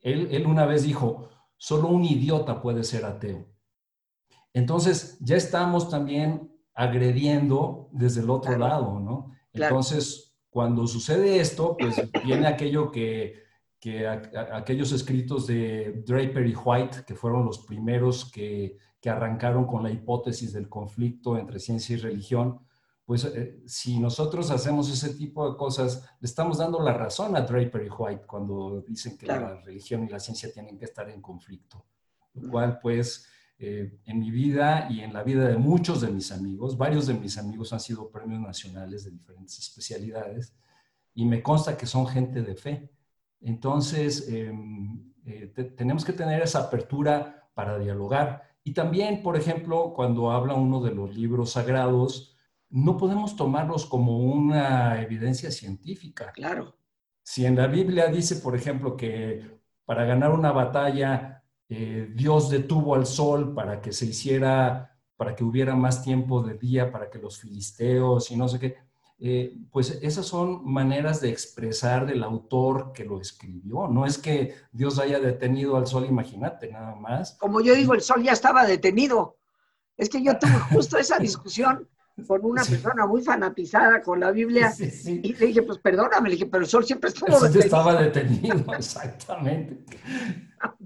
él, 0.00 0.28
él, 0.30 0.46
una 0.46 0.66
vez 0.66 0.84
dijo, 0.84 1.28
solo 1.56 1.88
un 1.88 2.04
idiota 2.04 2.60
puede 2.60 2.84
ser 2.84 3.04
ateo. 3.04 3.46
Entonces, 4.52 5.18
ya 5.20 5.36
estamos 5.36 5.88
también 5.88 6.50
agrediendo 6.74 7.88
desde 7.92 8.22
el 8.22 8.30
otro 8.30 8.56
lado, 8.56 8.98
¿no? 9.00 9.32
Entonces, 9.52 10.34
cuando 10.48 10.86
sucede 10.86 11.40
esto, 11.40 11.76
pues 11.78 12.00
viene 12.24 12.46
aquello 12.46 12.90
que, 12.90 13.44
que 13.78 14.06
aquellos 14.08 14.92
escritos 14.92 15.46
de 15.46 16.02
Draper 16.06 16.46
y 16.46 16.54
White, 16.54 17.04
que 17.06 17.14
fueron 17.14 17.44
los 17.44 17.58
primeros 17.58 18.30
que 18.30 18.78
que 19.00 19.10
arrancaron 19.10 19.66
con 19.66 19.82
la 19.82 19.90
hipótesis 19.90 20.52
del 20.52 20.68
conflicto 20.68 21.38
entre 21.38 21.58
ciencia 21.58 21.96
y 21.96 22.00
religión, 22.00 22.60
pues 23.10 23.24
eh, 23.24 23.60
si 23.66 23.98
nosotros 23.98 24.52
hacemos 24.52 24.88
ese 24.88 25.14
tipo 25.14 25.50
de 25.50 25.56
cosas, 25.56 26.08
le 26.20 26.26
estamos 26.26 26.58
dando 26.58 26.80
la 26.80 26.92
razón 26.92 27.34
a 27.34 27.40
Draper 27.40 27.84
y 27.84 27.90
White 27.90 28.22
cuando 28.24 28.84
dicen 28.86 29.18
que 29.18 29.26
la 29.26 29.60
religión 29.62 30.04
y 30.04 30.08
la 30.08 30.20
ciencia 30.20 30.52
tienen 30.52 30.78
que 30.78 30.84
estar 30.84 31.10
en 31.10 31.20
conflicto. 31.20 31.84
Lo 32.34 32.48
cual, 32.48 32.78
pues, 32.80 33.26
eh, 33.58 33.98
en 34.04 34.20
mi 34.20 34.30
vida 34.30 34.86
y 34.88 35.00
en 35.00 35.12
la 35.12 35.24
vida 35.24 35.48
de 35.48 35.56
muchos 35.56 36.02
de 36.02 36.08
mis 36.12 36.30
amigos, 36.30 36.78
varios 36.78 37.08
de 37.08 37.14
mis 37.14 37.36
amigos 37.36 37.72
han 37.72 37.80
sido 37.80 38.08
premios 38.12 38.40
nacionales 38.42 39.02
de 39.02 39.10
diferentes 39.10 39.58
especialidades 39.58 40.54
y 41.12 41.24
me 41.26 41.42
consta 41.42 41.76
que 41.76 41.86
son 41.86 42.06
gente 42.06 42.42
de 42.42 42.54
fe. 42.54 42.92
Entonces, 43.40 44.28
em, 44.28 45.12
eh, 45.26 45.48
tenemos 45.76 46.04
que 46.04 46.12
tener 46.12 46.42
esa 46.42 46.60
apertura 46.60 47.50
para 47.54 47.76
dialogar 47.76 48.44
y 48.62 48.72
también, 48.72 49.20
por 49.20 49.36
ejemplo, 49.36 49.94
cuando 49.96 50.30
habla 50.30 50.54
uno 50.54 50.80
de 50.80 50.94
los 50.94 51.16
libros 51.16 51.50
sagrados, 51.50 52.36
no 52.70 52.96
podemos 52.96 53.36
tomarlos 53.36 53.84
como 53.86 54.18
una 54.18 55.02
evidencia 55.02 55.50
científica. 55.50 56.32
Claro. 56.32 56.76
Si 57.22 57.44
en 57.44 57.56
la 57.56 57.66
Biblia 57.66 58.06
dice, 58.06 58.36
por 58.36 58.56
ejemplo, 58.56 58.96
que 58.96 59.60
para 59.84 60.04
ganar 60.04 60.30
una 60.30 60.52
batalla 60.52 61.40
eh, 61.68 62.10
Dios 62.14 62.50
detuvo 62.50 62.96
al 62.96 63.06
sol 63.06 63.54
para 63.54 63.80
que 63.80 63.92
se 63.92 64.06
hiciera, 64.06 64.98
para 65.16 65.36
que 65.36 65.44
hubiera 65.44 65.76
más 65.76 66.02
tiempo 66.02 66.42
de 66.42 66.54
día, 66.54 66.90
para 66.90 67.08
que 67.08 67.18
los 67.18 67.38
filisteos 67.38 68.30
y 68.32 68.36
no 68.36 68.48
sé 68.48 68.58
qué, 68.58 68.76
eh, 69.20 69.56
pues 69.70 69.98
esas 70.02 70.26
son 70.26 70.64
maneras 70.64 71.20
de 71.20 71.28
expresar 71.28 72.06
del 72.06 72.24
autor 72.24 72.92
que 72.92 73.04
lo 73.04 73.20
escribió. 73.20 73.86
No 73.86 74.04
es 74.04 74.18
que 74.18 74.54
Dios 74.72 74.98
haya 74.98 75.20
detenido 75.20 75.76
al 75.76 75.86
sol, 75.86 76.06
imagínate, 76.06 76.72
nada 76.72 76.96
más. 76.96 77.36
Como 77.38 77.60
yo 77.60 77.74
digo, 77.74 77.94
el 77.94 78.00
sol 78.00 78.22
ya 78.22 78.32
estaba 78.32 78.66
detenido. 78.66 79.36
Es 79.96 80.08
que 80.08 80.24
yo 80.24 80.38
tuve 80.38 80.58
justo 80.72 80.98
esa 80.98 81.18
discusión 81.18 81.88
con 82.26 82.44
una 82.44 82.64
persona 82.64 83.06
muy 83.06 83.22
fanatizada 83.22 84.02
con 84.02 84.20
la 84.20 84.30
Biblia 84.30 84.72
y 84.78 85.32
le 85.34 85.46
dije, 85.46 85.62
pues 85.62 85.78
perdóname, 85.78 86.28
le 86.28 86.34
dije, 86.36 86.46
pero 86.46 86.64
el 86.64 86.68
sol 86.68 86.84
siempre 86.84 87.10
estuvo 87.10 87.28
el 87.28 87.52
detenido. 87.52 87.64
estaba 87.64 88.02
detenido, 88.02 88.74
exactamente. 88.78 89.84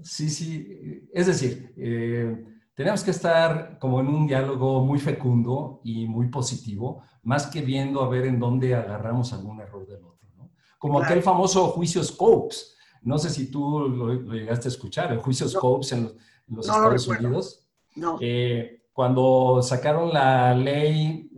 Sí, 0.01 0.29
sí. 0.29 1.07
Es 1.13 1.27
decir, 1.27 1.73
eh, 1.77 2.45
tenemos 2.73 3.03
que 3.03 3.11
estar 3.11 3.79
como 3.79 3.99
en 3.99 4.07
un 4.07 4.27
diálogo 4.27 4.83
muy 4.83 4.99
fecundo 4.99 5.81
y 5.83 6.07
muy 6.07 6.27
positivo, 6.27 7.03
más 7.23 7.47
que 7.47 7.61
viendo 7.61 8.01
a 8.01 8.09
ver 8.09 8.25
en 8.25 8.39
dónde 8.39 8.75
agarramos 8.75 9.33
algún 9.33 9.61
error 9.61 9.87
del 9.87 10.03
otro. 10.03 10.29
¿no? 10.37 10.51
Como 10.77 10.99
aquel 10.99 11.21
famoso 11.23 11.67
juicio 11.69 12.03
Scopes. 12.03 12.75
No 13.01 13.17
sé 13.17 13.29
si 13.29 13.51
tú 13.51 13.87
lo, 13.87 14.33
llegaste 14.33 14.67
a 14.67 14.71
escuchar, 14.71 15.11
el 15.11 15.19
juicio 15.19 15.47
Scopes 15.47 15.91
en 15.91 16.11
los, 16.47 16.67
Estados 16.67 17.07
Unidos. 17.07 17.67
No. 17.95 18.17
Eh, 18.19 18.84
cuando 18.95 19.61
sacaron 19.61 20.13
la 20.13 20.55
ley 20.55 21.29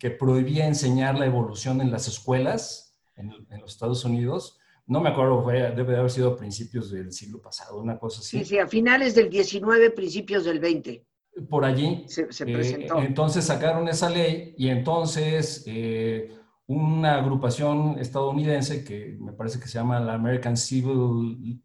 que 0.00 0.10
prohibía 0.10 0.66
enseñar 0.66 1.16
la 1.16 1.26
evolución 1.26 1.80
en 1.80 1.92
las 1.92 2.08
escuelas 2.08 2.98
en, 3.14 3.30
en 3.50 3.60
los 3.60 3.70
Estados 3.70 4.04
Unidos, 4.04 4.58
no 4.88 5.00
me 5.00 5.10
acuerdo, 5.10 5.44
fue, 5.44 5.54
debe 5.76 5.92
de 5.92 5.98
haber 5.98 6.10
sido 6.10 6.32
a 6.32 6.36
principios 6.36 6.90
del 6.90 7.12
siglo 7.12 7.40
pasado, 7.40 7.78
una 7.78 8.00
cosa 8.00 8.18
así. 8.18 8.40
Sí, 8.40 8.44
sí, 8.44 8.58
a 8.58 8.66
finales 8.66 9.14
del 9.14 9.30
19, 9.30 9.90
principios 9.90 10.44
del 10.44 10.58
20. 10.58 11.06
Por 11.48 11.64
allí. 11.64 12.04
Se, 12.08 12.22
eh, 12.22 12.52
presentó. 12.52 12.98
entonces 13.00 13.44
sacaron 13.44 13.86
esa 13.86 14.10
ley 14.10 14.56
y 14.58 14.70
entonces 14.70 15.62
eh, 15.68 16.36
una 16.66 17.14
agrupación 17.14 17.96
estadounidense 18.00 18.82
que 18.82 19.16
me 19.20 19.32
parece 19.32 19.60
que 19.60 19.68
se 19.68 19.74
llama 19.74 20.00
la 20.00 20.14
American 20.14 20.56
Civil 20.56 21.62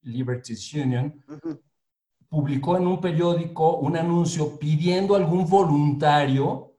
Liberties 0.00 0.72
Union, 0.72 1.22
publicó 2.28 2.76
en 2.76 2.86
un 2.86 3.00
periódico 3.00 3.76
un 3.76 3.96
anuncio 3.96 4.58
pidiendo 4.58 5.14
a 5.14 5.18
algún 5.18 5.48
voluntario 5.48 6.76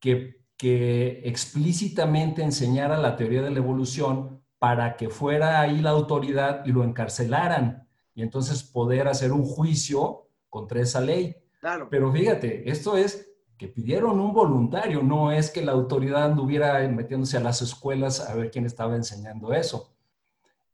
que, 0.00 0.44
que 0.56 1.22
explícitamente 1.24 2.42
enseñara 2.42 2.96
la 2.98 3.16
teoría 3.16 3.42
de 3.42 3.50
la 3.50 3.58
evolución 3.58 4.42
para 4.58 4.96
que 4.96 5.08
fuera 5.08 5.60
ahí 5.60 5.80
la 5.80 5.90
autoridad 5.90 6.64
y 6.64 6.72
lo 6.72 6.82
encarcelaran 6.82 7.86
y 8.14 8.22
entonces 8.22 8.62
poder 8.62 9.08
hacer 9.08 9.32
un 9.32 9.44
juicio 9.44 10.28
contra 10.48 10.80
esa 10.80 11.00
ley. 11.00 11.36
Claro. 11.60 11.88
Pero 11.90 12.10
fíjate, 12.10 12.68
esto 12.70 12.96
es 12.96 13.30
que 13.58 13.68
pidieron 13.68 14.20
un 14.20 14.32
voluntario, 14.32 15.02
no 15.02 15.32
es 15.32 15.50
que 15.50 15.64
la 15.64 15.72
autoridad 15.72 16.24
anduviera 16.24 16.86
metiéndose 16.88 17.36
a 17.36 17.40
las 17.40 17.62
escuelas 17.62 18.20
a 18.20 18.34
ver 18.34 18.50
quién 18.50 18.66
estaba 18.66 18.96
enseñando 18.96 19.52
eso. 19.52 19.94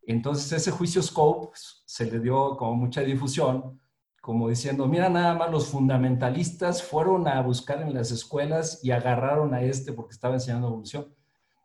Entonces 0.05 0.51
ese 0.53 0.70
juicio 0.70 1.03
Scope 1.03 1.51
se 1.55 2.11
le 2.11 2.18
dio 2.18 2.57
como 2.57 2.75
mucha 2.75 3.03
difusión, 3.03 3.81
como 4.23 4.49
diciendo, 4.49 4.87
mira 4.87 5.09
nada 5.09 5.35
más 5.35 5.51
los 5.51 5.66
fundamentalistas 5.66 6.81
fueron 6.81 7.27
a 7.27 7.43
buscar 7.43 7.83
en 7.83 7.93
las 7.93 8.12
escuelas 8.12 8.79
y 8.85 8.93
agarraron 8.93 9.53
a 9.53 9.62
este 9.62 9.93
porque 9.93 10.12
estaba 10.12 10.35
enseñando 10.35 10.68
evolución. 10.68 11.12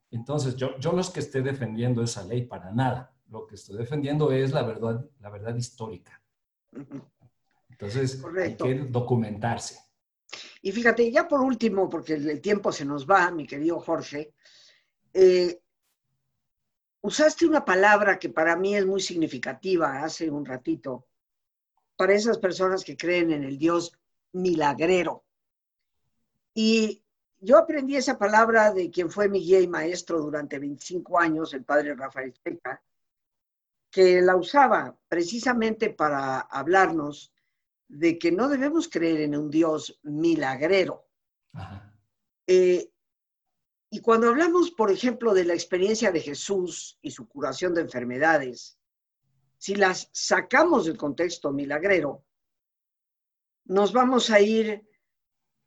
Entonces, 0.09 0.55
yo, 0.55 0.75
yo 0.79 0.91
no 0.91 0.99
es 0.99 1.11
que 1.11 1.19
esté 1.19 1.43
defendiendo 1.43 2.01
esa 2.01 2.23
ley 2.23 2.47
para 2.47 2.71
nada. 2.71 3.13
Lo 3.29 3.45
que 3.45 3.53
estoy 3.53 3.77
defendiendo 3.77 4.31
es 4.31 4.53
la 4.53 4.63
verdad, 4.63 5.05
la 5.19 5.29
verdad 5.29 5.55
histórica. 5.55 6.19
Entonces, 7.69 8.23
hay 8.35 8.57
que 8.57 8.73
documentarse. 8.89 9.77
Y 10.63 10.71
fíjate, 10.71 11.11
ya 11.11 11.27
por 11.27 11.41
último, 11.41 11.87
porque 11.87 12.13
el 12.15 12.41
tiempo 12.41 12.71
se 12.71 12.85
nos 12.85 13.07
va, 13.07 13.29
mi 13.29 13.45
querido 13.45 13.79
Jorge, 13.79 14.33
eh, 15.13 15.61
usaste 17.01 17.45
una 17.45 17.63
palabra 17.63 18.17
que 18.17 18.29
para 18.29 18.55
mí 18.55 18.75
es 18.75 18.85
muy 18.87 18.99
significativa 18.99 20.01
hace 20.01 20.31
un 20.31 20.43
ratito, 20.43 21.06
para 21.97 22.13
esas 22.13 22.37
personas 22.37 22.83
que 22.83 22.95
creen 22.95 23.31
en 23.31 23.43
el 23.43 23.57
Dios 23.57 23.91
milagrero. 24.31 25.23
Y 26.53 27.03
yo 27.39 27.57
aprendí 27.57 27.95
esa 27.95 28.17
palabra 28.17 28.71
de 28.71 28.89
quien 28.89 29.11
fue 29.11 29.27
mi 29.27 29.39
guía 29.39 29.59
y 29.59 29.67
maestro 29.67 30.21
durante 30.21 30.59
25 30.59 31.19
años, 31.19 31.53
el 31.53 31.63
padre 31.63 31.95
Rafael 31.95 32.33
Checa, 32.33 32.81
que 33.91 34.21
la 34.21 34.35
usaba 34.35 34.95
precisamente 35.07 35.89
para 35.89 36.39
hablarnos 36.39 37.33
de 37.87 38.17
que 38.17 38.31
no 38.31 38.49
debemos 38.49 38.89
creer 38.89 39.21
en 39.21 39.35
un 39.35 39.49
Dios 39.49 39.99
milagrero. 40.03 41.05
Eh, 42.45 42.91
y 43.89 43.99
cuando 44.01 44.29
hablamos, 44.29 44.71
por 44.71 44.91
ejemplo, 44.91 45.33
de 45.33 45.45
la 45.45 45.53
experiencia 45.53 46.11
de 46.11 46.19
Jesús 46.19 46.99
y 47.01 47.11
su 47.11 47.27
curación 47.27 47.73
de 47.73 47.81
enfermedades, 47.81 48.77
si 49.57 49.75
las 49.75 50.09
sacamos 50.11 50.85
del 50.85 50.97
contexto 50.97 51.51
milagrero, 51.51 52.25
nos 53.65 53.91
vamos 53.91 54.29
a 54.29 54.39
ir 54.39 54.87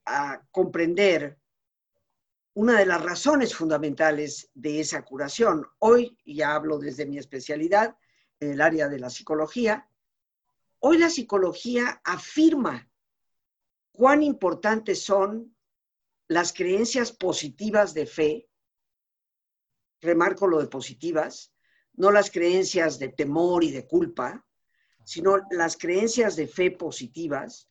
a 0.07 0.43
comprender 0.51 1.39
una 2.55 2.79
de 2.79 2.87
las 2.87 3.03
razones 3.03 3.55
fundamentales 3.55 4.51
de 4.55 4.81
esa 4.81 5.03
curación. 5.03 5.67
Hoy, 5.79 6.19
ya 6.25 6.55
hablo 6.55 6.79
desde 6.79 7.07
mi 7.07 7.19
especialidad, 7.19 7.97
en 8.41 8.53
el 8.53 8.61
área 8.61 8.89
de 8.89 8.99
la 8.99 9.11
psicología, 9.11 9.89
hoy 10.79 10.99
la 10.99 11.11
psicología 11.11 12.01
afirma 12.05 12.91
cuán 13.93 14.23
importantes 14.23 15.03
son 15.03 15.55
las 16.27 16.53
creencias 16.53 17.13
positivas 17.13 17.93
de 17.93 18.07
fe, 18.07 18.49
remarco 20.01 20.47
lo 20.47 20.59
de 20.59 20.69
positivas, 20.69 21.53
no 22.01 22.11
las 22.11 22.31
creencias 22.31 22.99
de 22.99 23.11
temor 23.11 23.63
y 23.63 23.73
de 23.73 23.87
culpa, 23.87 24.43
sino 25.05 25.37
las 25.51 25.77
creencias 25.77 26.35
de 26.35 26.47
fe 26.47 26.71
positivas 26.71 27.69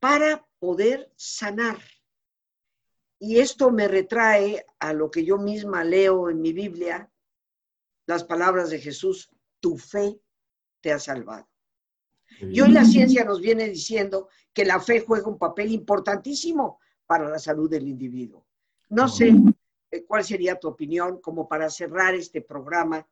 para 0.00 0.48
poder 0.58 1.12
sanar. 1.16 1.78
Y 3.18 3.38
esto 3.40 3.70
me 3.70 3.88
retrae 3.88 4.64
a 4.78 4.94
lo 4.94 5.10
que 5.10 5.22
yo 5.22 5.36
misma 5.36 5.84
leo 5.84 6.30
en 6.30 6.40
mi 6.40 6.54
Biblia, 6.54 7.12
las 8.06 8.24
palabras 8.24 8.70
de 8.70 8.78
Jesús, 8.78 9.30
tu 9.60 9.76
fe 9.76 10.18
te 10.80 10.92
ha 10.92 10.98
salvado. 10.98 11.46
Y 12.40 12.58
hoy 12.62 12.70
la 12.70 12.86
ciencia 12.86 13.22
nos 13.22 13.42
viene 13.42 13.68
diciendo 13.68 14.30
que 14.54 14.64
la 14.64 14.80
fe 14.80 15.04
juega 15.06 15.28
un 15.28 15.38
papel 15.38 15.72
importantísimo 15.72 16.80
para 17.04 17.28
la 17.28 17.38
salud 17.38 17.68
del 17.68 17.86
individuo. 17.86 18.46
No 18.88 19.08
sé 19.08 19.34
eh, 19.90 20.04
cuál 20.06 20.24
sería 20.24 20.58
tu 20.58 20.68
opinión 20.68 21.20
como 21.20 21.46
para 21.46 21.68
cerrar 21.68 22.14
este 22.14 22.40
programa 22.40 23.06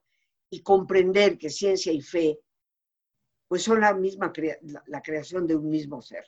y 0.55 0.63
comprender 0.63 1.37
que 1.37 1.51
ciencia 1.51 1.93
y 1.93 2.01
fe 2.01 2.39
pues 3.49 3.63
son 3.63 3.81
la 3.81 3.95
misma 3.95 4.33
la, 4.87 5.03
creación 5.03 5.47
de 5.47 5.57
un 5.57 5.69
mismo 5.69 6.01
ser. 6.01 6.25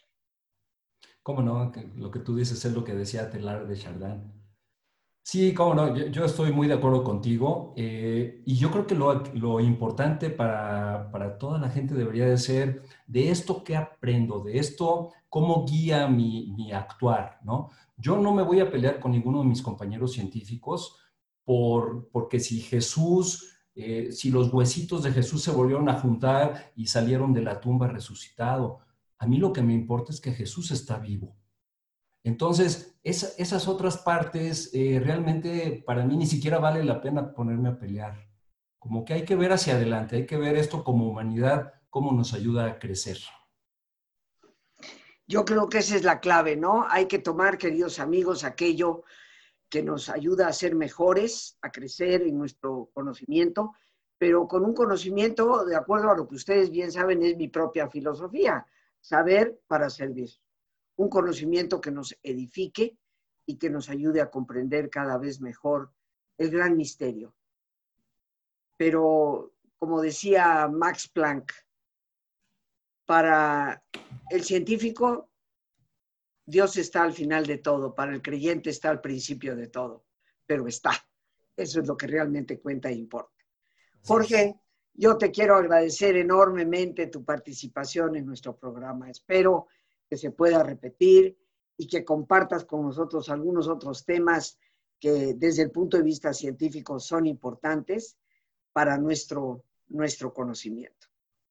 ¿Cómo 1.23 1.43
no? 1.43 1.73
Lo 1.97 2.11
que 2.11 2.21
tú 2.21 2.37
dices 2.37 2.65
es 2.65 2.73
lo 2.73 2.85
que 2.85 2.95
decía 2.95 3.31
Telar 3.31 3.67
de 3.67 3.77
Chardin. 3.77 4.33
Sí, 5.23 5.53
cómo 5.55 5.75
no, 5.75 5.97
yo, 5.97 6.25
estoy 6.25 6.53
muy 6.53 6.69
de 6.69 6.75
acuerdo 6.75 7.03
contigo 7.03 7.75
eh, 7.77 8.43
y 8.47 8.55
yo 8.57 8.71
creo 8.71 8.87
que 8.87 8.95
lo, 8.95 9.25
lo 9.35 9.59
importante 9.59 10.31
para, 10.31 11.11
para, 11.11 11.37
toda 11.37 11.59
la 11.59 11.69
gente 11.69 11.95
debería 11.95 12.27
de 12.27 12.39
ser 12.39 12.83
de 13.09 13.31
esto 13.31 13.65
que 13.65 13.77
aprendo, 13.77 14.39
de 14.45 14.59
esto, 14.59 15.13
cómo 15.29 15.67
guía 15.67 16.07
mi, 16.07 16.53
mi 16.57 16.71
actuar, 16.71 17.41
¿no? 17.43 17.71
Yo 17.97 18.17
no 18.19 18.33
me 18.33 18.45
voy 18.45 18.61
a 18.61 18.71
pelear 18.71 19.01
con 19.01 19.11
ninguno 19.11 19.41
de 19.41 19.49
mis 19.49 19.63
compañeros 19.63 20.13
científicos 20.13 20.97
por, 21.45 22.09
porque 22.11 22.39
si 22.39 22.61
Jesús, 22.61 23.56
eh, 23.79 24.11
si 24.11 24.31
los 24.31 24.53
huesitos 24.53 25.03
de 25.03 25.13
Jesús 25.13 25.43
se 25.43 25.51
volvieron 25.51 25.91
a 25.91 26.01
juntar 26.01 26.73
y 26.75 26.87
salieron 26.87 27.35
de 27.35 27.43
la 27.43 27.61
tumba 27.61 27.87
resucitado, 27.87 28.81
a 29.19 29.27
mí 29.27 29.37
lo 29.37 29.53
que 29.53 29.63
me 29.63 29.75
importa 29.75 30.13
es 30.13 30.21
que 30.21 30.33
Jesús 30.33 30.71
está 30.71 30.99
vivo. 30.99 31.37
Entonces, 32.25 32.99
esas 33.05 33.69
otras 33.69 33.99
partes 33.99 34.71
eh, 34.73 34.99
realmente 35.05 35.85
para 35.87 36.05
mí 36.07 36.17
ni 36.17 36.27
siquiera 36.27 36.59
vale 36.59 36.83
la 36.85 37.03
pena 37.03 37.35
ponerme 37.35 37.69
a 37.69 37.79
pelear. 37.79 38.27
Como 38.79 39.05
que 39.05 39.13
hay 39.13 39.25
que 39.27 39.37
ver 39.37 39.53
hacia 39.53 39.75
adelante, 39.75 40.17
hay 40.17 40.27
que 40.27 40.39
ver 40.39 40.57
esto 40.57 40.83
como 40.83 41.09
humanidad, 41.09 41.75
cómo 41.91 42.13
nos 42.13 42.33
ayuda 42.33 42.65
a 42.65 42.79
crecer. 42.79 43.19
Yo 45.29 45.45
creo 45.45 45.69
que 45.69 45.79
esa 45.79 45.97
es 45.97 46.03
la 46.03 46.21
clave, 46.21 46.57
¿no? 46.57 46.87
Hay 46.89 47.07
que 47.07 47.19
tomar, 47.19 47.59
queridos 47.59 47.99
amigos, 47.99 48.43
aquello 48.43 49.05
que 49.77 49.83
nos 49.83 50.09
ayuda 50.09 50.49
a 50.49 50.55
ser 50.55 50.75
mejores, 50.75 51.59
a 51.61 51.71
crecer 51.71 52.23
en 52.23 52.39
nuestro 52.39 52.89
conocimiento, 52.95 53.75
pero 54.17 54.49
con 54.49 54.65
un 54.65 54.73
conocimiento, 54.73 55.67
de 55.67 55.77
acuerdo 55.77 56.11
a 56.11 56.17
lo 56.17 56.27
que 56.27 56.37
ustedes 56.37 56.71
bien 56.71 56.91
saben, 56.91 57.23
es 57.23 57.37
mi 57.37 57.49
propia 57.49 57.87
filosofía, 57.91 58.65
saber 59.03 59.61
para 59.67 59.91
servir. 59.91 60.31
Un 60.97 61.11
conocimiento 61.11 61.79
que 61.79 61.91
nos 61.91 62.17
edifique 62.23 62.97
y 63.45 63.59
que 63.59 63.69
nos 63.69 63.91
ayude 63.91 64.23
a 64.23 64.31
comprender 64.31 64.89
cada 64.89 65.19
vez 65.19 65.43
mejor 65.43 65.93
el 66.39 66.51
gran 66.51 66.75
misterio. 66.75 67.35
Pero, 68.79 69.53
como 69.77 70.01
decía 70.01 70.69
Max 70.73 71.07
Planck, 71.07 71.53
para 73.05 73.85
el 74.31 74.43
científico, 74.43 75.29
Dios 76.47 76.77
está 76.77 77.03
al 77.03 77.13
final 77.13 77.45
de 77.45 77.59
todo, 77.59 77.93
para 77.93 78.15
el 78.15 78.23
creyente 78.23 78.71
está 78.71 78.89
al 78.89 79.01
principio 79.01 79.57
de 79.57 79.67
todo, 79.67 80.05
pero 80.47 80.69
está. 80.69 80.93
Eso 81.57 81.81
es 81.81 81.89
lo 81.89 81.97
que 81.97 82.07
realmente 82.07 82.61
cuenta 82.61 82.89
e 82.89 82.95
importa. 82.95 83.35
Jorge, 84.05 84.61
yo 84.95 85.19
te 85.19 85.33
quiero 85.33 85.57
agradecer 85.57 86.17
enormemente 86.17 87.09
tu 87.09 87.25
participación 87.25 88.17
en 88.17 88.27
nuestro 88.27 88.57
programa. 88.57 89.11
Espero 89.11 89.67
que 90.09 90.17
se 90.17 90.31
pueda 90.31 90.63
repetir 90.63 91.37
y 91.77 91.89
que 91.89 92.05
compartas 92.05 92.65
con 92.65 92.83
nosotros 92.83 93.29
algunos 93.29 93.67
otros 93.67 94.05
temas 94.05 94.59
que 95.01 95.35
desde 95.35 95.63
el 95.63 95.73
punto 95.73 95.97
de 95.97 96.05
vista 96.05 96.33
científico 96.33 97.01
son 97.01 97.27
importantes 97.27 98.17
para 98.73 98.97
nuestro, 98.99 99.65
nuestro 99.89 100.33
conocimiento. 100.33 101.09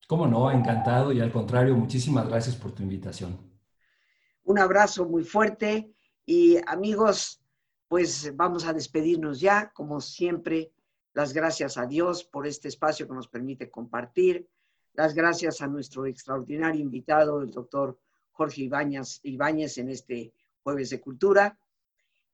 Cómo 0.08 0.26
no, 0.26 0.50
encantado 0.52 1.12
y 1.12 1.20
al 1.20 1.32
contrario, 1.32 1.76
muchísimas 1.76 2.28
gracias 2.28 2.56
por 2.56 2.72
tu 2.72 2.84
invitación. 2.84 3.55
Un 4.46 4.60
abrazo 4.60 5.06
muy 5.06 5.24
fuerte 5.24 5.91
y 6.24 6.58
amigos, 6.68 7.41
pues 7.88 8.32
vamos 8.36 8.66
a 8.66 8.74
despedirnos 8.74 9.39
ya, 9.39 9.72
como 9.74 10.00
siempre, 10.00 10.72
las 11.14 11.34
gracias 11.34 11.80
a 11.80 11.88
Dios 11.88 12.24
por 12.24 12.46
este 12.46 12.68
espacio 12.68 13.08
que 13.08 13.16
nos 13.16 13.28
permite 13.28 13.72
compartir, 13.72 14.48
las 14.93 15.16
gracias 15.16 15.62
a 15.62 15.68
nuestro 15.68 16.06
extraordinario 16.06 16.80
invitado, 16.80 17.41
el 17.41 17.50
doctor 17.50 17.98
Jorge 18.34 18.70
Ibáñez, 19.24 19.78
en 19.80 19.89
este 19.89 20.32
jueves 20.62 20.91
de 20.91 21.02
cultura, 21.02 21.58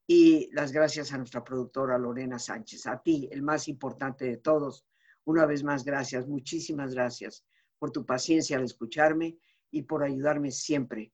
y 0.05 0.49
las 0.51 0.73
gracias 0.73 1.13
a 1.13 1.17
nuestra 1.17 1.45
productora 1.45 1.97
Lorena 1.97 2.39
Sánchez, 2.39 2.87
a 2.87 3.01
ti, 3.01 3.29
el 3.31 3.41
más 3.41 3.69
importante 3.69 4.25
de 4.25 4.35
todos. 4.35 4.85
Una 5.23 5.45
vez 5.45 5.63
más, 5.63 5.85
gracias, 5.85 6.27
muchísimas 6.27 6.93
gracias 6.93 7.45
por 7.79 7.89
tu 7.89 8.05
paciencia 8.05 8.57
al 8.57 8.65
escucharme 8.65 9.37
y 9.71 9.83
por 9.83 10.03
ayudarme 10.03 10.51
siempre 10.51 11.13